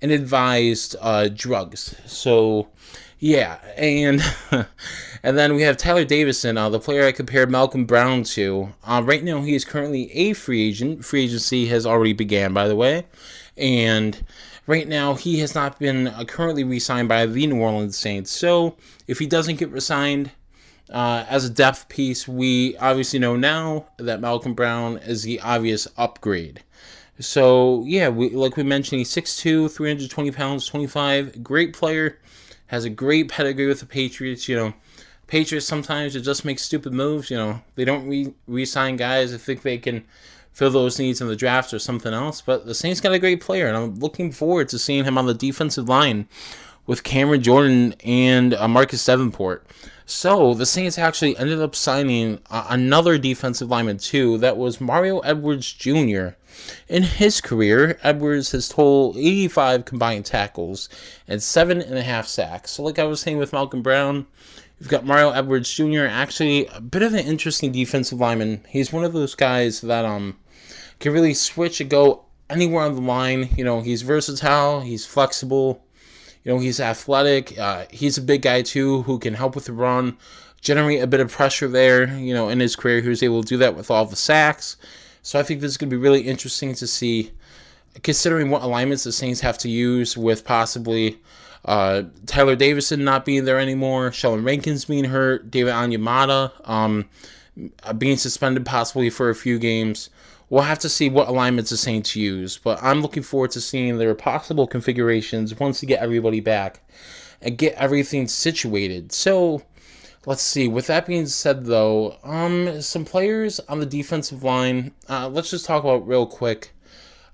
inadvised 0.00 0.96
uh, 1.00 1.28
drugs. 1.28 1.94
So, 2.06 2.68
yeah, 3.18 3.58
and 3.76 4.22
and 5.22 5.38
then 5.38 5.54
we 5.54 5.62
have 5.62 5.76
Tyeler 5.76 6.06
Davison, 6.06 6.56
uh, 6.56 6.68
the 6.68 6.80
player 6.80 7.06
I 7.06 7.12
compared 7.12 7.50
Malcolm 7.50 7.84
Brown 7.84 8.22
to. 8.24 8.72
Uh, 8.84 9.02
right 9.04 9.22
now, 9.22 9.42
he 9.42 9.54
is 9.54 9.64
currently 9.64 10.10
a 10.12 10.32
free 10.32 10.68
agent. 10.68 11.04
Free 11.04 11.24
agency 11.24 11.66
has 11.66 11.86
already 11.86 12.12
began, 12.12 12.52
by 12.52 12.68
the 12.68 12.76
way, 12.76 13.06
and 13.56 14.24
right 14.66 14.88
now 14.88 15.14
he 15.14 15.40
has 15.40 15.54
not 15.54 15.78
been 15.78 16.08
uh, 16.08 16.24
currently 16.24 16.64
re-signed 16.64 17.08
by 17.08 17.26
the 17.26 17.46
New 17.46 17.60
Orleans 17.60 17.96
Saints. 17.96 18.30
So, 18.30 18.76
if 19.06 19.18
he 19.18 19.26
doesn't 19.26 19.56
get 19.56 19.70
re-signed, 19.70 20.30
uh, 20.90 21.24
as 21.28 21.44
a 21.44 21.50
depth 21.50 21.88
piece, 21.88 22.26
we 22.26 22.76
obviously 22.78 23.18
know 23.18 23.36
now 23.36 23.86
that 23.96 24.20
Malcolm 24.20 24.54
Brown 24.54 24.98
is 24.98 25.22
the 25.22 25.40
obvious 25.40 25.86
upgrade. 25.96 26.62
So, 27.20 27.84
yeah, 27.86 28.08
we, 28.08 28.30
like 28.30 28.56
we 28.56 28.62
mentioned, 28.62 28.98
he's 28.98 29.10
6'2, 29.10 29.70
320 29.70 30.30
pounds, 30.30 30.66
25. 30.66 31.42
Great 31.42 31.74
player. 31.74 32.18
Has 32.68 32.84
a 32.84 32.90
great 32.90 33.28
pedigree 33.28 33.66
with 33.66 33.80
the 33.80 33.86
Patriots. 33.86 34.48
You 34.48 34.56
know, 34.56 34.74
Patriots 35.26 35.66
sometimes 35.66 36.14
just 36.14 36.44
make 36.44 36.58
stupid 36.58 36.92
moves. 36.92 37.30
You 37.30 37.36
know, 37.36 37.62
they 37.74 37.84
don't 37.84 38.08
re, 38.08 38.32
re-sign 38.46 38.96
guys. 38.96 39.34
I 39.34 39.38
think 39.38 39.62
they 39.62 39.78
can 39.78 40.04
fill 40.52 40.70
those 40.70 40.98
needs 40.98 41.20
in 41.20 41.28
the 41.28 41.36
draft 41.36 41.74
or 41.74 41.78
something 41.78 42.14
else. 42.14 42.40
But 42.40 42.66
the 42.66 42.74
Saints 42.74 43.00
got 43.00 43.12
a 43.12 43.18
great 43.18 43.40
player, 43.40 43.66
and 43.66 43.76
I'm 43.76 43.94
looking 43.96 44.32
forward 44.32 44.68
to 44.70 44.78
seeing 44.78 45.04
him 45.04 45.18
on 45.18 45.26
the 45.26 45.34
defensive 45.34 45.88
line 45.88 46.26
with 46.86 47.04
Cameron 47.04 47.42
Jordan 47.42 47.94
and 48.04 48.54
uh, 48.54 48.66
Marcus 48.66 49.04
Davenport. 49.04 49.66
So 50.10 50.54
the 50.54 50.66
Saints 50.66 50.98
actually 50.98 51.36
ended 51.36 51.60
up 51.60 51.76
signing 51.76 52.40
uh, 52.50 52.66
another 52.68 53.16
defensive 53.16 53.70
lineman 53.70 53.98
too. 53.98 54.38
That 54.38 54.56
was 54.56 54.80
Mario 54.80 55.20
Edwards 55.20 55.72
Jr. 55.72 56.30
In 56.88 57.04
his 57.04 57.40
career, 57.40 57.96
Edwards 58.02 58.50
has 58.50 58.68
totaled 58.68 59.16
85 59.16 59.84
combined 59.84 60.26
tackles 60.26 60.88
and 61.28 61.40
seven 61.40 61.80
and 61.80 61.96
a 61.96 62.02
half 62.02 62.26
sacks. 62.26 62.72
So, 62.72 62.82
like 62.82 62.98
I 62.98 63.04
was 63.04 63.20
saying 63.20 63.38
with 63.38 63.52
Malcolm 63.52 63.82
Brown, 63.82 64.26
you've 64.80 64.88
got 64.88 65.06
Mario 65.06 65.30
Edwards 65.30 65.72
Jr. 65.72 66.06
Actually, 66.06 66.66
a 66.66 66.80
bit 66.80 67.02
of 67.02 67.14
an 67.14 67.24
interesting 67.24 67.70
defensive 67.70 68.18
lineman. 68.18 68.64
He's 68.68 68.92
one 68.92 69.04
of 69.04 69.12
those 69.12 69.36
guys 69.36 69.80
that 69.82 70.04
um 70.04 70.38
can 70.98 71.12
really 71.12 71.34
switch 71.34 71.80
and 71.80 71.88
go 71.88 72.24
anywhere 72.50 72.82
on 72.82 72.96
the 72.96 73.00
line. 73.00 73.48
You 73.56 73.62
know, 73.62 73.80
he's 73.80 74.02
versatile. 74.02 74.80
He's 74.80 75.06
flexible. 75.06 75.84
You 76.44 76.52
know, 76.52 76.58
he's 76.58 76.80
athletic. 76.80 77.58
Uh, 77.58 77.86
he's 77.90 78.18
a 78.18 78.22
big 78.22 78.42
guy 78.42 78.62
too 78.62 79.02
who 79.02 79.18
can 79.18 79.34
help 79.34 79.54
with 79.54 79.66
the 79.66 79.72
run, 79.72 80.16
generate 80.60 81.02
a 81.02 81.06
bit 81.06 81.20
of 81.20 81.30
pressure 81.30 81.68
there. 81.68 82.16
You 82.16 82.34
know, 82.34 82.48
in 82.48 82.60
his 82.60 82.76
career, 82.76 83.00
he 83.00 83.08
was 83.08 83.22
able 83.22 83.42
to 83.42 83.48
do 83.48 83.56
that 83.58 83.76
with 83.76 83.90
all 83.90 84.06
the 84.06 84.16
sacks. 84.16 84.76
So 85.22 85.38
I 85.38 85.42
think 85.42 85.60
this 85.60 85.70
is 85.70 85.76
going 85.76 85.90
to 85.90 85.96
be 85.96 86.00
really 86.00 86.22
interesting 86.22 86.74
to 86.74 86.86
see, 86.86 87.32
considering 88.02 88.50
what 88.50 88.62
alignments 88.62 89.04
the 89.04 89.12
Saints 89.12 89.40
have 89.40 89.58
to 89.58 89.68
use 89.68 90.16
with 90.16 90.44
possibly 90.44 91.18
uh, 91.64 92.04
Tyeler 92.24 92.56
Davison 92.56 93.04
not 93.04 93.24
being 93.26 93.44
there 93.44 93.58
anymore, 93.58 94.12
Sheldon 94.12 94.44
Rankins 94.44 94.86
being 94.86 95.04
hurt, 95.04 95.50
David 95.50 95.72
Onyemata 95.72 96.52
um, 96.68 97.06
being 97.98 98.16
suspended 98.16 98.64
possibly 98.64 99.10
for 99.10 99.28
a 99.28 99.34
few 99.34 99.58
games. 99.58 100.08
We'll 100.50 100.64
have 100.64 100.80
to 100.80 100.88
see 100.88 101.08
what 101.08 101.28
alignments 101.28 101.70
the 101.70 101.76
Saints 101.76 102.16
use, 102.16 102.58
but 102.58 102.82
I'm 102.82 103.02
looking 103.02 103.22
forward 103.22 103.52
to 103.52 103.60
seeing 103.60 103.98
their 103.98 104.16
possible 104.16 104.66
configurations 104.66 105.58
once 105.58 105.80
they 105.80 105.86
get 105.86 106.02
everybody 106.02 106.40
back 106.40 106.82
and 107.40 107.56
get 107.56 107.74
everything 107.74 108.26
situated. 108.26 109.12
So 109.12 109.62
let's 110.26 110.42
see. 110.42 110.66
With 110.66 110.88
that 110.88 111.06
being 111.06 111.26
said, 111.26 111.66
though, 111.66 112.18
um, 112.24 112.82
some 112.82 113.04
players 113.04 113.60
on 113.60 113.78
the 113.78 113.86
defensive 113.86 114.42
line. 114.42 114.92
Uh, 115.08 115.28
let's 115.28 115.50
just 115.50 115.66
talk 115.66 115.84
about 115.84 116.06
real 116.06 116.26
quick 116.26 116.72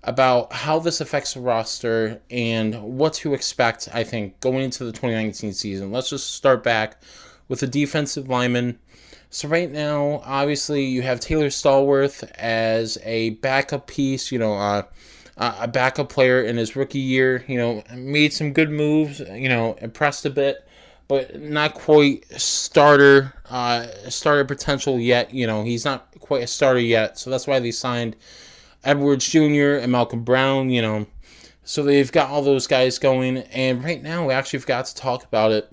about 0.04 0.52
how 0.52 0.78
this 0.78 1.00
affects 1.00 1.34
the 1.34 1.40
roster 1.40 2.20
and 2.30 2.80
what 2.82 3.14
to 3.14 3.34
expect. 3.34 3.88
I 3.92 4.04
think 4.04 4.38
going 4.40 4.62
into 4.62 4.84
the 4.84 4.92
2019 4.92 5.52
season. 5.52 5.90
Let's 5.90 6.10
just 6.10 6.32
start 6.32 6.62
back 6.62 7.02
with 7.48 7.60
the 7.60 7.66
defensive 7.66 8.28
lineman. 8.28 8.78
So 9.30 9.48
right 9.48 9.70
now, 9.70 10.22
obviously, 10.24 10.84
you 10.84 11.02
have 11.02 11.20
Taylor 11.20 11.48
Stallworth 11.48 12.28
as 12.36 12.98
a 13.04 13.30
backup 13.30 13.86
piece. 13.86 14.30
You 14.30 14.38
know, 14.38 14.54
uh, 14.54 14.82
a 15.36 15.68
backup 15.68 16.08
player 16.08 16.42
in 16.42 16.56
his 16.56 16.76
rookie 16.76 16.98
year. 16.98 17.44
You 17.46 17.58
know, 17.58 17.82
made 17.94 18.32
some 18.32 18.52
good 18.52 18.70
moves. 18.70 19.20
You 19.20 19.48
know, 19.48 19.74
impressed 19.80 20.24
a 20.26 20.30
bit, 20.30 20.66
but 21.08 21.40
not 21.40 21.74
quite 21.74 22.24
starter 22.40 23.34
uh, 23.50 23.86
starter 24.08 24.44
potential 24.44 24.98
yet. 24.98 25.34
You 25.34 25.46
know, 25.46 25.64
he's 25.64 25.84
not 25.84 26.08
quite 26.20 26.44
a 26.44 26.46
starter 26.46 26.80
yet. 26.80 27.18
So 27.18 27.30
that's 27.30 27.46
why 27.46 27.58
they 27.58 27.72
signed 27.72 28.16
Edwards 28.84 29.28
Jr. 29.28 29.78
and 29.80 29.90
Malcolm 29.92 30.22
Brown. 30.22 30.70
You 30.70 30.82
know, 30.82 31.06
so 31.64 31.82
they've 31.82 32.12
got 32.12 32.30
all 32.30 32.42
those 32.42 32.66
guys 32.66 32.98
going. 32.98 33.38
And 33.38 33.82
right 33.82 34.02
now, 34.02 34.28
we 34.28 34.32
actually 34.32 34.60
forgot 34.60 34.86
to 34.86 34.94
talk 34.94 35.24
about 35.24 35.50
it 35.50 35.70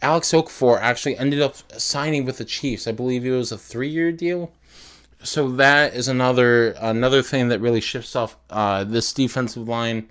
Alex 0.00 0.30
Okafor 0.30 0.80
actually 0.80 1.16
ended 1.16 1.40
up 1.40 1.56
signing 1.80 2.24
with 2.24 2.38
the 2.38 2.44
Chiefs. 2.44 2.86
I 2.86 2.92
believe 2.92 3.26
it 3.26 3.30
was 3.30 3.52
a 3.52 3.58
three-year 3.58 4.12
deal. 4.12 4.52
So 5.22 5.50
that 5.52 5.94
is 5.94 6.06
another 6.06 6.70
another 6.78 7.22
thing 7.22 7.48
that 7.48 7.60
really 7.60 7.80
shifts 7.80 8.14
off 8.14 8.36
uh, 8.50 8.84
this 8.84 9.12
defensive 9.12 9.66
line. 9.66 10.08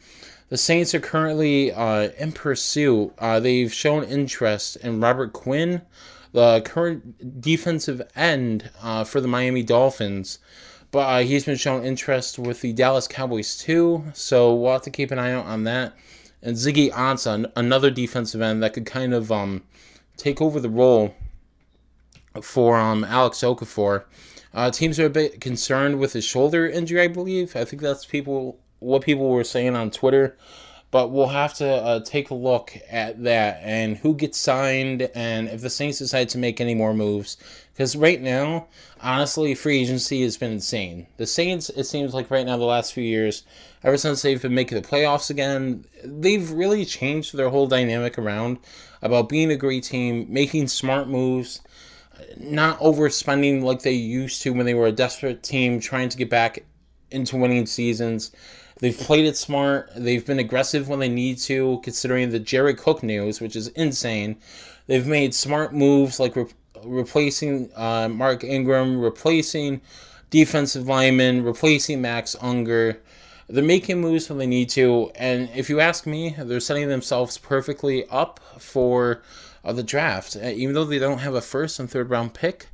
The 0.50 0.58
Saints 0.58 0.94
are 0.94 1.00
currently 1.00 1.72
uh, 1.72 2.10
in 2.18 2.32
pursuit. 2.34 3.14
Uh, 3.18 3.40
they've 3.40 3.74
shown 3.74 4.04
interest 4.04 4.78
in 4.78 5.00
Robert 5.00 5.34
Quinn, 5.34 5.82
the 6.32 6.62
current 6.62 7.42
defensive 7.42 8.02
end 8.16 8.70
uh, 8.82 9.04
for 9.04 9.22
the 9.22 9.28
Miami 9.28 9.64
Dolphins. 9.64 10.40
But 10.92 11.00
uh, 11.00 11.20
he's 11.20 11.46
been 11.46 11.58
shown 11.58 11.84
interest 11.84 12.40
with 12.40 12.62
the 12.62 12.74
Dallas 12.74 13.08
Cowboys 13.08 13.58
too. 13.58 14.06
So 14.14 14.54
we'll 14.54 14.74
have 14.74 14.84
to 14.84 14.90
keep 14.90 15.12
an 15.12 15.20
eye 15.20 15.34
out 15.34 15.46
on 15.46 15.64
that 15.66 15.94
and 16.42 16.56
Ziggy 16.56 16.92
Ansah, 16.92 17.52
another 17.56 17.90
defensive 17.92 18.42
end 18.42 18.62
that 18.64 18.74
could 18.74 18.86
kind 18.86 19.14
of 19.14 19.32
um, 19.32 19.64
take 20.18 20.42
over 20.42 20.60
the 20.60 20.70
role 20.70 21.16
for 22.42 22.78
um, 22.78 23.04
Alex 23.04 23.40
Okafor. 23.40 24.04
Uh, 24.54 24.72
teams 24.72 25.00
are 25.00 25.06
a 25.06 25.10
bit 25.10 25.42
concerned 25.42 26.00
with 26.00 26.14
his 26.14 26.24
shoulder 26.24 26.68
injury, 26.68 27.02
I 27.02 27.08
believe. 27.08 27.56
I 27.56 27.66
think 27.66 27.82
that's 27.82 28.06
people 28.06 28.60
what 28.80 29.02
people 29.02 29.30
were 29.30 29.44
saying 29.44 29.76
on 29.76 29.92
Twitter. 29.92 30.38
But 30.90 31.12
we'll 31.12 31.28
have 31.28 31.54
to 31.56 31.68
uh, 31.68 32.00
take 32.00 32.30
a 32.30 32.34
look 32.34 32.78
at 32.90 33.22
that 33.24 33.60
and 33.62 33.98
who 33.98 34.14
gets 34.14 34.38
signed 34.38 35.10
and 35.14 35.50
if 35.50 35.62
the 35.62 35.70
Saints 35.70 36.00
decide 36.00 36.30
to 36.30 36.38
make 36.38 36.62
any 36.62 36.76
more 36.76 36.94
moves. 36.94 37.36
Because 37.74 37.96
right 37.96 38.22
now, 38.22 38.68
honestly, 39.02 39.54
free 39.54 39.82
agency 39.82 40.24
has 40.24 40.38
been 40.38 40.54
insane. 40.54 41.08
The 41.18 41.28
Saints, 41.28 41.70
it 41.70 41.84
seems 41.84 42.14
like 42.14 42.32
right 42.32 42.46
now, 42.46 42.58
the 42.58 42.64
last 42.64 42.94
few 42.94 43.04
years, 43.04 43.44
ever 43.84 43.98
since 43.98 44.22
they've 44.22 44.42
been 44.42 44.56
making 44.56 44.82
the 44.82 44.88
playoffs 44.88 45.30
again, 45.30 45.86
they've 46.04 46.50
really 46.50 46.86
changed 46.86 47.36
their 47.36 47.50
whole 47.50 47.68
dynamic 47.68 48.18
around 48.18 48.58
about 49.02 49.30
being 49.30 49.52
a 49.52 49.58
great 49.58 49.84
team, 49.84 50.26
making 50.30 50.70
smart 50.70 51.08
moves, 51.08 51.62
not 52.38 52.80
overspending 52.80 53.62
like 53.62 53.82
they 53.82 53.92
used 53.92 54.42
to 54.42 54.54
when 54.54 54.66
they 54.66 54.74
were 54.74 54.88
a 54.88 54.92
desperate 54.92 55.44
team 55.44 55.80
trying 55.80 56.10
to 56.10 56.18
get 56.18 56.30
back 56.30 56.66
into 57.12 57.38
winning 57.38 57.66
seasons. 57.66 58.32
They've 58.80 58.98
played 58.98 59.26
it 59.26 59.38
smart. 59.38 59.90
They've 59.96 60.26
been 60.26 60.40
aggressive 60.40 60.88
when 60.88 61.00
they 61.00 61.10
need 61.10 61.40
to, 61.40 61.80
considering 61.84 62.30
the 62.30 62.40
Jared 62.40 62.78
Cook 62.78 63.02
news, 63.04 63.42
which 63.42 63.56
is 63.56 63.70
insane. 63.70 64.38
They've 64.86 65.08
made 65.08 65.34
smart 65.34 65.74
moves 65.74 66.20
like 66.20 66.36
re- 66.36 66.46
replacing 66.84 67.72
uh, 67.76 68.08
Mark 68.10 68.44
Ingram, 68.44 69.00
replacing 69.00 69.82
defensive 70.30 70.88
linemen, 70.88 71.44
replacing 71.44 72.02
Max 72.02 72.36
Unger. 72.42 73.02
They're 73.50 73.64
making 73.64 74.02
moves 74.02 74.30
when 74.30 74.38
they 74.40 74.48
need 74.48 74.70
to, 74.72 75.10
and 75.16 75.50
if 75.56 75.70
you 75.70 75.80
ask 75.80 76.06
me, 76.06 76.36
they're 76.38 76.60
setting 76.60 76.90
themselves 76.90 77.38
perfectly 77.38 78.06
up 78.10 78.42
for 78.60 79.22
uh, 79.64 79.72
the 79.74 79.84
draft. 79.84 80.36
Uh, 80.36 80.48
even 80.50 80.76
though 80.76 80.84
they 80.84 81.00
don't 81.00 81.20
have 81.20 81.34
a 81.34 81.42
first 81.42 81.80
and 81.80 81.90
third 81.90 82.10
round 82.10 82.34
pick, 82.34 82.68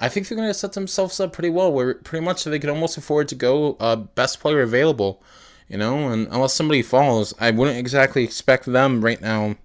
I 0.00 0.08
think 0.08 0.26
they're 0.26 0.36
going 0.36 0.48
to 0.48 0.54
set 0.54 0.72
themselves 0.72 1.20
up 1.20 1.32
pretty 1.32 1.50
well, 1.50 1.70
where 1.70 1.94
pretty 1.94 2.24
much 2.24 2.44
they 2.44 2.58
could 2.58 2.70
almost 2.70 2.96
afford 2.96 3.28
to 3.28 3.34
go 3.34 3.76
uh, 3.78 3.96
best 3.96 4.40
player 4.40 4.62
available, 4.62 5.22
you 5.68 5.76
know. 5.76 6.08
And 6.08 6.26
unless 6.28 6.54
somebody 6.54 6.82
falls, 6.82 7.34
I 7.38 7.50
wouldn't 7.50 7.78
exactly 7.78 8.24
expect 8.24 8.64
them 8.64 9.04
right 9.04 9.20
now 9.20 9.56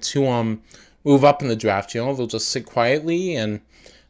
to 0.00 0.26
um 0.26 0.62
move 1.04 1.24
up 1.24 1.42
in 1.42 1.48
the 1.48 1.56
draft. 1.56 1.94
You 1.94 2.04
know, 2.04 2.14
they'll 2.14 2.26
just 2.26 2.48
sit 2.48 2.66
quietly 2.66 3.36
and 3.36 3.60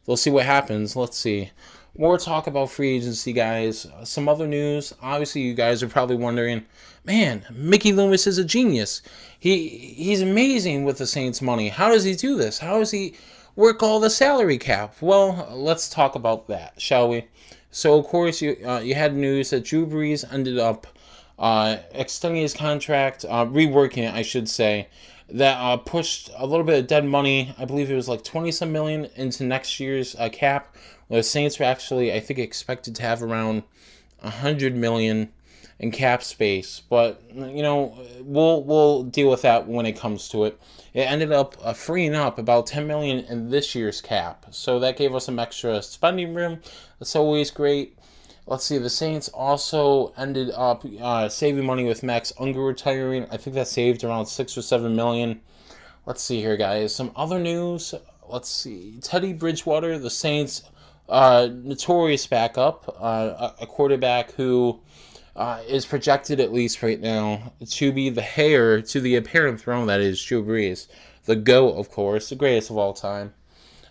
they'll 0.05 0.17
see 0.17 0.29
what 0.29 0.45
happens. 0.45 0.95
Let's 0.95 1.17
see. 1.17 1.51
More 1.97 2.17
talk 2.17 2.47
about 2.47 2.71
free 2.71 2.95
agency, 2.97 3.31
guys. 3.31 3.87
Some 4.03 4.27
other 4.27 4.47
news. 4.47 4.93
Obviously, 5.01 5.41
you 5.41 5.53
guys 5.53 5.81
are 5.81 5.87
probably 5.87 6.17
wondering, 6.17 6.65
man, 7.05 7.45
Mickey 7.51 7.93
Loomis 7.93 8.27
is 8.27 8.37
a 8.37 8.43
genius. 8.43 9.01
He 9.39 9.67
he's 9.67 10.21
amazing 10.21 10.83
with 10.83 10.97
the 10.97 11.07
Saints' 11.07 11.41
money. 11.41 11.69
How 11.69 11.89
does 11.89 12.03
he 12.03 12.15
do 12.15 12.35
this? 12.35 12.59
How 12.59 12.79
does 12.79 12.91
he 12.91 13.15
work 13.55 13.81
all 13.81 13.99
the 13.99 14.09
salary 14.09 14.57
cap? 14.57 14.95
Well, 15.01 15.47
let's 15.51 15.89
talk 15.89 16.15
about 16.15 16.47
that, 16.47 16.79
shall 16.79 17.09
we? 17.09 17.27
So, 17.71 17.99
of 17.99 18.05
course, 18.05 18.41
you 18.41 18.57
uh, 18.65 18.79
you 18.79 18.95
had 18.95 19.15
news 19.15 19.49
that 19.49 19.65
Drew 19.65 19.85
Brees 19.85 20.23
ended 20.31 20.57
up 20.57 20.87
uh, 21.37 21.77
extending 21.91 22.41
his 22.41 22.53
contract, 22.53 23.25
uh, 23.25 23.45
reworking 23.45 24.07
it, 24.07 24.13
I 24.13 24.21
should 24.21 24.47
say, 24.47 24.87
that 25.29 25.57
uh, 25.57 25.77
pushed 25.77 26.29
a 26.37 26.45
little 26.45 26.65
bit 26.65 26.79
of 26.79 26.87
dead 26.87 27.05
money. 27.05 27.53
I 27.57 27.65
believe 27.65 27.91
it 27.91 27.95
was 27.95 28.07
like 28.07 28.23
20 28.23 28.51
some 28.51 28.71
million 28.71 29.09
into 29.15 29.43
next 29.43 29.79
year's 29.79 30.15
uh, 30.15 30.29
cap. 30.29 30.75
The 31.09 31.21
Saints 31.21 31.59
were 31.59 31.65
actually, 31.65 32.13
I 32.13 32.19
think, 32.19 32.39
expected 32.39 32.95
to 32.95 33.01
have 33.03 33.21
around 33.21 33.63
100 34.21 34.75
million 34.75 35.31
in 35.79 35.91
cap 35.91 36.23
space, 36.23 36.81
but 36.89 37.21
you 37.33 37.61
know 37.61 37.97
we'll 38.21 38.63
we'll 38.63 39.03
deal 39.03 39.29
with 39.29 39.41
that 39.41 39.67
when 39.67 39.85
it 39.85 39.97
comes 39.97 40.29
to 40.29 40.45
it. 40.45 40.59
It 40.93 41.01
ended 41.01 41.31
up 41.31 41.55
uh, 41.61 41.73
freeing 41.73 42.15
up 42.15 42.37
about 42.37 42.67
10 42.67 42.87
million 42.87 43.25
in 43.25 43.49
this 43.49 43.75
year's 43.75 43.99
cap, 43.99 44.45
so 44.51 44.79
that 44.79 44.97
gave 44.97 45.13
us 45.13 45.25
some 45.25 45.39
extra 45.39 45.81
spending 45.81 46.33
room. 46.33 46.61
That's 46.99 47.15
always 47.15 47.51
great. 47.51 47.97
Let's 48.47 48.63
see. 48.63 48.77
The 48.77 48.91
Saints 48.91 49.27
also 49.29 50.13
ended 50.17 50.51
up 50.55 50.85
uh, 51.01 51.29
saving 51.29 51.65
money 51.65 51.83
with 51.83 52.03
Max 52.03 52.31
Unger 52.39 52.61
retiring. 52.61 53.25
I 53.31 53.37
think 53.37 53.55
that 53.55 53.67
saved 53.67 54.03
around 54.03 54.27
six 54.27 54.57
or 54.57 54.61
seven 54.61 54.95
million. 54.95 55.41
Let's 56.05 56.21
see 56.21 56.39
here, 56.39 56.55
guys. 56.55 56.93
Some 56.93 57.11
other 57.15 57.39
news. 57.39 57.95
Let's 58.29 58.49
see. 58.49 58.99
Teddy 59.01 59.33
Bridgewater, 59.33 59.97
the 59.97 60.11
Saints' 60.11 60.61
uh, 61.09 61.49
notorious 61.51 62.27
backup, 62.27 62.95
uh, 62.99 63.51
a 63.59 63.65
quarterback 63.65 64.31
who 64.33 64.79
uh, 65.35 65.61
is 65.67 65.85
projected, 65.85 66.39
at 66.39 66.53
least 66.53 66.81
right 66.81 66.99
now, 66.99 67.53
to 67.69 67.91
be 67.91 68.09
the 68.09 68.39
heir 68.39 68.81
to 68.81 69.01
the 69.01 69.15
apparent 69.15 69.59
throne 69.59 69.87
that 69.87 69.99
is 69.99 70.23
Drew 70.23 70.43
Brees. 70.43 70.87
The 71.25 71.35
GOAT, 71.35 71.75
of 71.77 71.89
course, 71.89 72.29
the 72.29 72.35
greatest 72.35 72.69
of 72.69 72.77
all 72.77 72.93
time. 72.93 73.33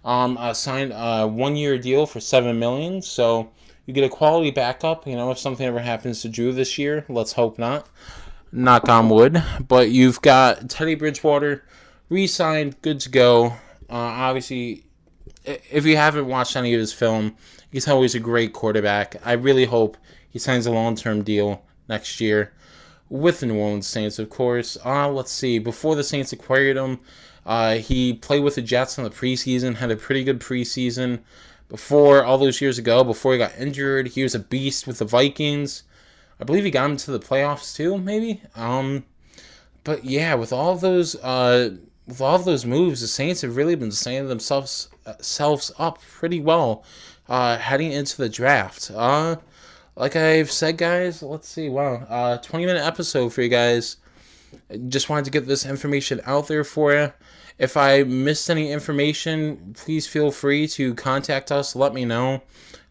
Um, 0.05 0.37
uh, 0.37 0.53
signed 0.55 0.93
a 0.95 1.27
one 1.27 1.57
year 1.57 1.79
deal 1.79 2.07
for 2.07 2.21
7 2.21 2.59
million, 2.59 3.03
so 3.03 3.51
you 3.87 3.95
get 3.95 4.05
a 4.05 4.09
quality 4.09 4.51
backup. 4.51 5.07
You 5.07 5.17
know, 5.17 5.31
if 5.31 5.39
something 5.39 5.67
ever 5.67 5.81
happens 5.81 6.23
to 6.23 6.29
Drew 6.29 6.53
this 6.53 6.79
year, 6.79 7.05
let's 7.09 7.33
hope 7.33 7.59
not. 7.59 7.89
knock 8.53 8.89
on 8.89 9.09
wood. 9.09 9.43
But 9.67 9.91
you've 9.91 10.23
got 10.23 10.71
Teddy 10.71 10.95
Bridgewater 10.95 11.65
re-signed, 12.09 12.81
good 12.83 13.01
to 13.01 13.09
go. 13.11 13.47
Uh, 13.91 13.97
obviously, 13.97 14.85
if 15.45 15.85
you 15.85 15.97
haven't 15.97 16.27
watched 16.27 16.57
any 16.57 16.73
of 16.75 16.81
his 16.81 16.93
film, 16.93 17.37
he's 17.71 17.89
always 17.89 18.15
a 18.15 18.21
great 18.21 18.53
quarterback. 18.53 19.17
I 19.25 19.33
really 19.33 19.65
hope 19.65 19.97
he 20.35 20.41
signs 20.41 20.67
a 20.67 20.73
long-term 20.73 21.23
deal 21.23 21.63
next 21.89 22.21
year 22.21 22.53
with 23.09 23.39
the 23.39 23.47
New 23.47 23.57
Orleans 23.57 23.87
Saints, 23.87 24.19
of 24.19 24.29
course. 24.29 24.77
Uh, 24.85 25.09
let's 25.09 25.31
see. 25.31 25.61
Before 25.61 25.95
the 25.95 26.03
Saints 26.03 26.33
acquired 26.33 26.77
him, 26.77 26.99
uh, 27.47 27.77
he 27.77 28.15
played 28.15 28.43
with 28.43 28.57
the 28.57 28.63
Jets 28.63 28.99
in 28.99 29.05
the 29.05 29.11
preseason, 29.11 29.77
had 29.77 29.93
a 29.93 29.97
pretty 29.97 30.25
good 30.25 30.41
preseason. 30.41 31.21
Before 31.69 32.25
all 32.25 32.37
those 32.37 32.61
years 32.61 32.79
ago, 32.79 33.05
before 33.05 33.31
he 33.33 33.39
got 33.39 33.57
injured, 33.57 34.09
he 34.09 34.25
was 34.25 34.35
a 34.35 34.41
beast 34.41 34.89
with 34.89 34.99
the 34.99 35.05
Vikings. 35.05 35.85
I 36.41 36.45
believe 36.45 36.65
he 36.65 36.71
got 36.73 36.91
into 36.91 37.13
the 37.13 37.21
playoffs 37.21 37.77
too, 37.77 37.97
maybe. 37.97 38.43
Um, 38.57 39.05
but 39.85 40.05
yeah, 40.05 40.35
with 40.35 40.53
all 40.53 40.75
those 40.75 41.15
uh, 41.17 41.77
with 42.09 42.21
all 42.21 42.39
those 42.39 42.67
moves, 42.67 43.03
the 43.03 43.07
Saints 43.07 43.43
have 43.43 43.57
really 43.57 43.77
been 43.77 43.93
setting 43.93 44.27
themselves 44.27 44.89
uh, 45.07 45.15
selves 45.21 45.71
up 45.79 46.01
pretty 46.03 46.41
well 46.41 46.85
uh, 47.29 47.57
heading 47.59 47.93
into 47.93 48.17
the 48.17 48.29
draft. 48.29 48.91
Uh, 48.93 49.37
like 49.97 50.17
I've 50.17 50.51
said, 50.51 50.77
guys, 50.77 51.23
let's 51.23 51.49
see. 51.49 51.69
Wow, 51.69 52.05
uh, 52.09 52.39
20 52.39 52.67
minute 52.67 52.85
episode 52.85 53.33
for 53.33 53.43
you 53.43 53.49
guys. 53.49 53.97
Just 54.89 55.09
wanted 55.09 55.25
to 55.27 55.31
get 55.31 55.47
this 55.47 55.67
information 55.67 56.21
out 56.25 56.49
there 56.49 56.65
for 56.65 56.93
you. 56.93 57.13
If 57.59 57.77
I 57.77 58.03
missed 58.03 58.51
any 58.51 58.73
information, 58.73 59.75
please 59.77 60.09
feel 60.09 60.31
free 60.31 60.67
to 60.69 60.95
contact 60.95 61.53
us. 61.53 61.77
Let 61.77 61.95
me 61.95 62.05
know. 62.05 62.43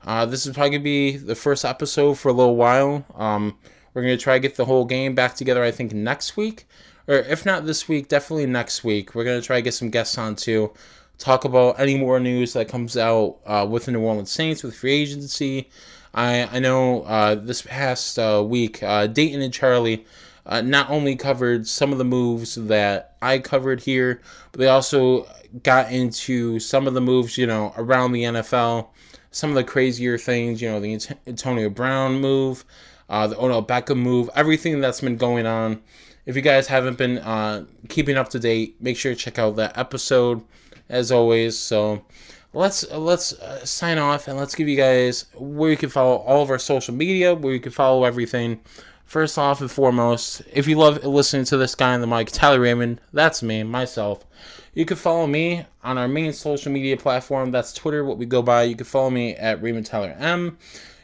Uh, 0.05 0.25
this 0.25 0.45
is 0.45 0.53
probably 0.53 0.77
to 0.77 0.83
be 0.83 1.17
the 1.17 1.35
first 1.35 1.65
episode 1.65 2.15
for 2.15 2.29
a 2.29 2.33
little 2.33 2.55
while. 2.55 3.05
Um, 3.15 3.57
we're 3.93 4.03
to 4.03 4.17
try 4.17 4.35
to 4.35 4.39
get 4.39 4.55
the 4.55 4.65
whole 4.65 4.85
game 4.85 5.15
back 5.15 5.35
together, 5.35 5.63
I 5.63 5.71
think, 5.71 5.93
next 5.93 6.35
week. 6.37 6.65
Or 7.07 7.15
if 7.15 7.45
not 7.45 7.65
this 7.65 7.87
week, 7.87 8.07
definitely 8.07 8.45
next 8.45 8.83
week. 8.83 9.13
We're 9.13 9.25
to 9.25 9.41
try 9.41 9.57
to 9.57 9.61
get 9.61 9.73
some 9.73 9.89
guests 9.89 10.17
on 10.17 10.35
too. 10.35 10.73
Talk 11.17 11.45
about 11.45 11.79
any 11.79 11.97
more 11.97 12.19
news 12.19 12.53
that 12.53 12.67
comes 12.67 12.97
out 12.97 13.37
uh, 13.45 13.67
with 13.69 13.85
the 13.85 13.91
New 13.91 14.01
Orleans 14.01 14.31
Saints, 14.31 14.63
with 14.63 14.75
free 14.75 14.93
agency. 14.93 15.69
I, 16.13 16.43
I 16.51 16.59
know 16.59 17.03
uh, 17.03 17.35
this 17.35 17.63
past 17.63 18.19
uh, 18.19 18.43
week, 18.45 18.83
uh, 18.83 19.07
Dayton 19.07 19.41
and 19.41 19.53
Charlie 19.53 20.05
uh, 20.45 20.61
not 20.61 20.89
only 20.89 21.15
covered 21.15 21.67
some 21.67 21.91
of 21.91 21.97
the 21.97 22.05
moves 22.05 22.55
that 22.55 23.15
I 23.21 23.39
covered 23.39 23.81
here, 23.81 24.21
but 24.51 24.59
they 24.59 24.67
also 24.67 25.27
got 25.63 25.91
into 25.91 26.59
some 26.59 26.87
of 26.87 26.93
the 26.93 27.01
moves, 27.01 27.37
you 27.37 27.47
know, 27.47 27.73
around 27.77 28.11
the 28.11 28.23
NFL, 28.23 28.89
some 29.31 29.49
of 29.49 29.55
the 29.55 29.63
crazier 29.63 30.17
things, 30.17 30.61
you 30.61 30.69
know, 30.69 30.79
the 30.79 30.99
Antonio 31.25 31.69
Brown 31.69 32.19
move, 32.19 32.65
uh, 33.09 33.27
the 33.27 33.39
Odell 33.39 33.65
Beckham 33.65 33.97
move, 33.97 34.29
everything 34.35 34.81
that's 34.81 35.01
been 35.01 35.17
going 35.17 35.45
on. 35.45 35.81
If 36.25 36.35
you 36.35 36.41
guys 36.41 36.67
haven't 36.67 36.97
been 36.97 37.67
keeping 37.89 38.17
up 38.17 38.29
to 38.29 38.39
date, 38.39 38.77
make 38.79 38.97
sure 38.97 39.13
to 39.13 39.19
check 39.19 39.39
out 39.39 39.55
that 39.57 39.77
episode 39.77 40.41
as 40.89 41.11
always. 41.11 41.57
So 41.57 42.05
let's 42.53 42.89
let's 42.91 43.33
uh, 43.33 43.65
sign 43.65 43.97
off 43.97 44.27
and 44.27 44.37
let's 44.37 44.55
give 44.55 44.67
you 44.67 44.77
guys 44.77 45.25
where 45.35 45.71
you 45.71 45.77
can 45.77 45.89
follow 45.89 46.17
all 46.17 46.41
of 46.41 46.49
our 46.49 46.59
social 46.59 46.93
media, 46.93 47.33
where 47.33 47.53
you 47.53 47.59
can 47.59 47.71
follow 47.71 48.05
everything. 48.05 48.61
First 49.05 49.37
off 49.37 49.61
and 49.61 49.69
foremost, 49.69 50.41
if 50.51 50.67
you 50.67 50.77
love 50.77 51.03
listening 51.03 51.45
to 51.45 51.57
this 51.57 51.75
guy 51.75 51.93
on 51.93 52.01
the 52.01 52.07
mic, 52.07 52.31
Tyler 52.31 52.59
Raymond, 52.59 53.01
that's 53.11 53.43
me, 53.43 53.61
myself. 53.63 54.25
You 54.73 54.85
can 54.85 54.97
follow 54.97 55.27
me 55.27 55.65
on 55.83 55.97
our 55.97 56.07
main 56.07 56.33
social 56.33 56.71
media 56.71 56.97
platform. 56.97 57.51
That's 57.51 57.73
Twitter, 57.73 58.03
what 58.03 58.17
we 58.17 58.25
go 58.25 58.41
by. 58.41 58.63
You 58.63 58.75
can 58.75 58.85
follow 58.85 59.11
me 59.11 59.35
at 59.35 59.61
Raymond 59.61 59.85
Tyler 59.85 60.15
M. 60.17 60.57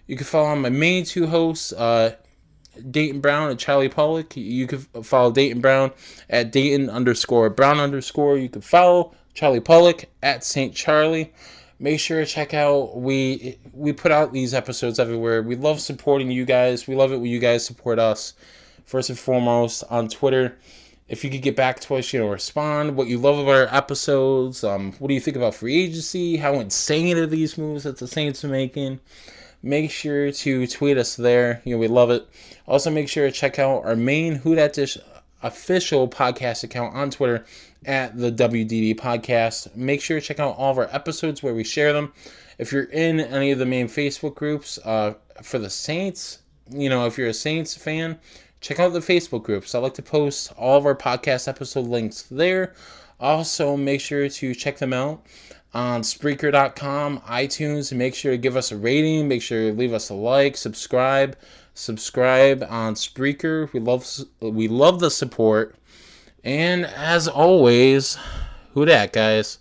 You 0.07 0.15
can 0.15 0.25
follow 0.25 0.55
my 0.55 0.69
main 0.69 1.03
two 1.03 1.27
hosts, 1.27 1.71
uh, 1.73 2.15
Dayton 2.89 3.19
Brown 3.19 3.51
and 3.51 3.59
Charlie 3.59 3.89
Pollock. 3.89 4.35
You 4.35 4.65
can 4.65 4.79
follow 5.03 5.31
Dayton 5.31 5.61
Brown 5.61 5.91
at 6.29 6.51
Dayton 6.51 6.89
underscore 6.89 7.49
Brown 7.51 7.79
underscore. 7.79 8.37
You 8.37 8.49
can 8.49 8.61
follow 8.61 9.13
Charlie 9.33 9.59
Pollock 9.59 10.05
at 10.21 10.43
St. 10.43 10.73
Charlie. 10.73 11.33
Make 11.81 12.01
sure 12.01 12.19
to 12.19 12.25
check 12.25 12.53
out 12.53 12.97
we 12.97 13.57
we 13.73 13.93
put 13.93 14.11
out 14.11 14.33
these 14.33 14.53
episodes 14.53 14.99
everywhere. 14.99 15.41
We 15.41 15.55
love 15.55 15.79
supporting 15.79 16.29
you 16.29 16.43
guys. 16.43 16.87
We 16.87 16.95
love 16.95 17.13
it 17.13 17.17
when 17.17 17.31
you 17.31 17.39
guys 17.39 17.65
support 17.65 17.99
us. 17.99 18.33
First 18.85 19.09
and 19.09 19.17
foremost 19.17 19.83
on 19.89 20.09
twitter. 20.09 20.57
If 21.07 21.23
you 21.23 21.29
could 21.29 21.41
get 21.41 21.55
back 21.55 21.79
to 21.81 21.95
us 21.95 22.11
you 22.11 22.19
know 22.19 22.27
respond 22.27 22.97
what 22.97 23.07
you 23.07 23.17
love 23.17 23.39
about 23.39 23.55
our 23.55 23.75
episodes 23.75 24.63
um, 24.63 24.91
what 24.99 25.07
do 25.07 25.13
you 25.13 25.19
think 25.19 25.37
about 25.37 25.55
free 25.55 25.83
agency 25.83 26.37
how 26.37 26.55
insane 26.55 27.17
are 27.17 27.25
these 27.25 27.57
moves 27.57 27.83
that 27.83 27.97
the 27.97 28.07
saints 28.07 28.43
are 28.43 28.49
making. 28.49 28.99
Make 29.63 29.91
sure 29.91 30.31
to 30.31 30.67
tweet 30.67 30.97
us 30.97 31.15
there. 31.15 31.61
You 31.63 31.75
know 31.75 31.79
we 31.79 31.87
love 31.87 32.09
it. 32.09 32.27
Also 32.67 32.91
make 32.91 33.07
sure 33.07 33.25
to 33.25 33.31
check 33.31 33.57
out 33.57 33.85
our 33.85 33.95
main 33.95 34.35
who 34.35 34.55
dat 34.55 34.73
dish 34.73 34.97
official 35.41 36.09
podcast 36.09 36.65
account 36.65 36.93
on 36.93 37.09
twitter 37.09 37.45
at 37.85 38.17
the 38.17 38.31
WDD 38.31 38.95
podcast. 38.95 39.75
Make 39.75 40.01
sure 40.01 40.19
to 40.19 40.25
check 40.25 40.39
out 40.39 40.55
all 40.57 40.71
of 40.71 40.77
our 40.77 40.89
episodes 40.91 41.41
where 41.41 41.53
we 41.53 41.63
share 41.63 41.93
them. 41.93 42.13
If 42.57 42.71
you're 42.71 42.83
in 42.83 43.19
any 43.19 43.51
of 43.51 43.59
the 43.59 43.65
main 43.65 43.87
Facebook 43.87 44.35
groups 44.35 44.77
uh, 44.83 45.13
for 45.41 45.59
the 45.59 45.69
Saints, 45.69 46.39
you 46.69 46.89
know, 46.89 47.05
if 47.05 47.17
you're 47.17 47.27
a 47.27 47.33
Saints 47.33 47.75
fan, 47.75 48.19
check 48.61 48.79
out 48.79 48.93
the 48.93 48.99
Facebook 48.99 49.43
groups. 49.43 49.73
I 49.73 49.79
like 49.79 49.93
to 49.95 50.01
post 50.01 50.51
all 50.57 50.77
of 50.77 50.85
our 50.85 50.95
podcast 50.95 51.47
episode 51.47 51.87
links 51.87 52.23
there. 52.23 52.73
Also, 53.19 53.75
make 53.75 54.01
sure 54.01 54.29
to 54.29 54.55
check 54.55 54.77
them 54.77 54.93
out 54.93 55.25
on 55.73 56.01
Spreaker.com, 56.01 57.19
iTunes. 57.21 57.95
Make 57.95 58.15
sure 58.15 58.31
to 58.31 58.37
give 58.37 58.55
us 58.55 58.71
a 58.71 58.77
rating. 58.77 59.27
Make 59.27 59.41
sure 59.41 59.71
to 59.71 59.77
leave 59.77 59.93
us 59.93 60.09
a 60.09 60.13
like, 60.13 60.57
subscribe, 60.57 61.37
subscribe 61.73 62.65
on 62.69 62.95
Spreaker. 62.95 63.71
We 63.73 63.79
love 63.79 64.07
we 64.39 64.67
love 64.67 64.99
the 64.99 65.11
support. 65.11 65.75
And 66.43 66.85
as 66.85 67.27
always, 67.27 68.17
who 68.73 68.85
dat, 68.85 69.11
guys? 69.13 69.59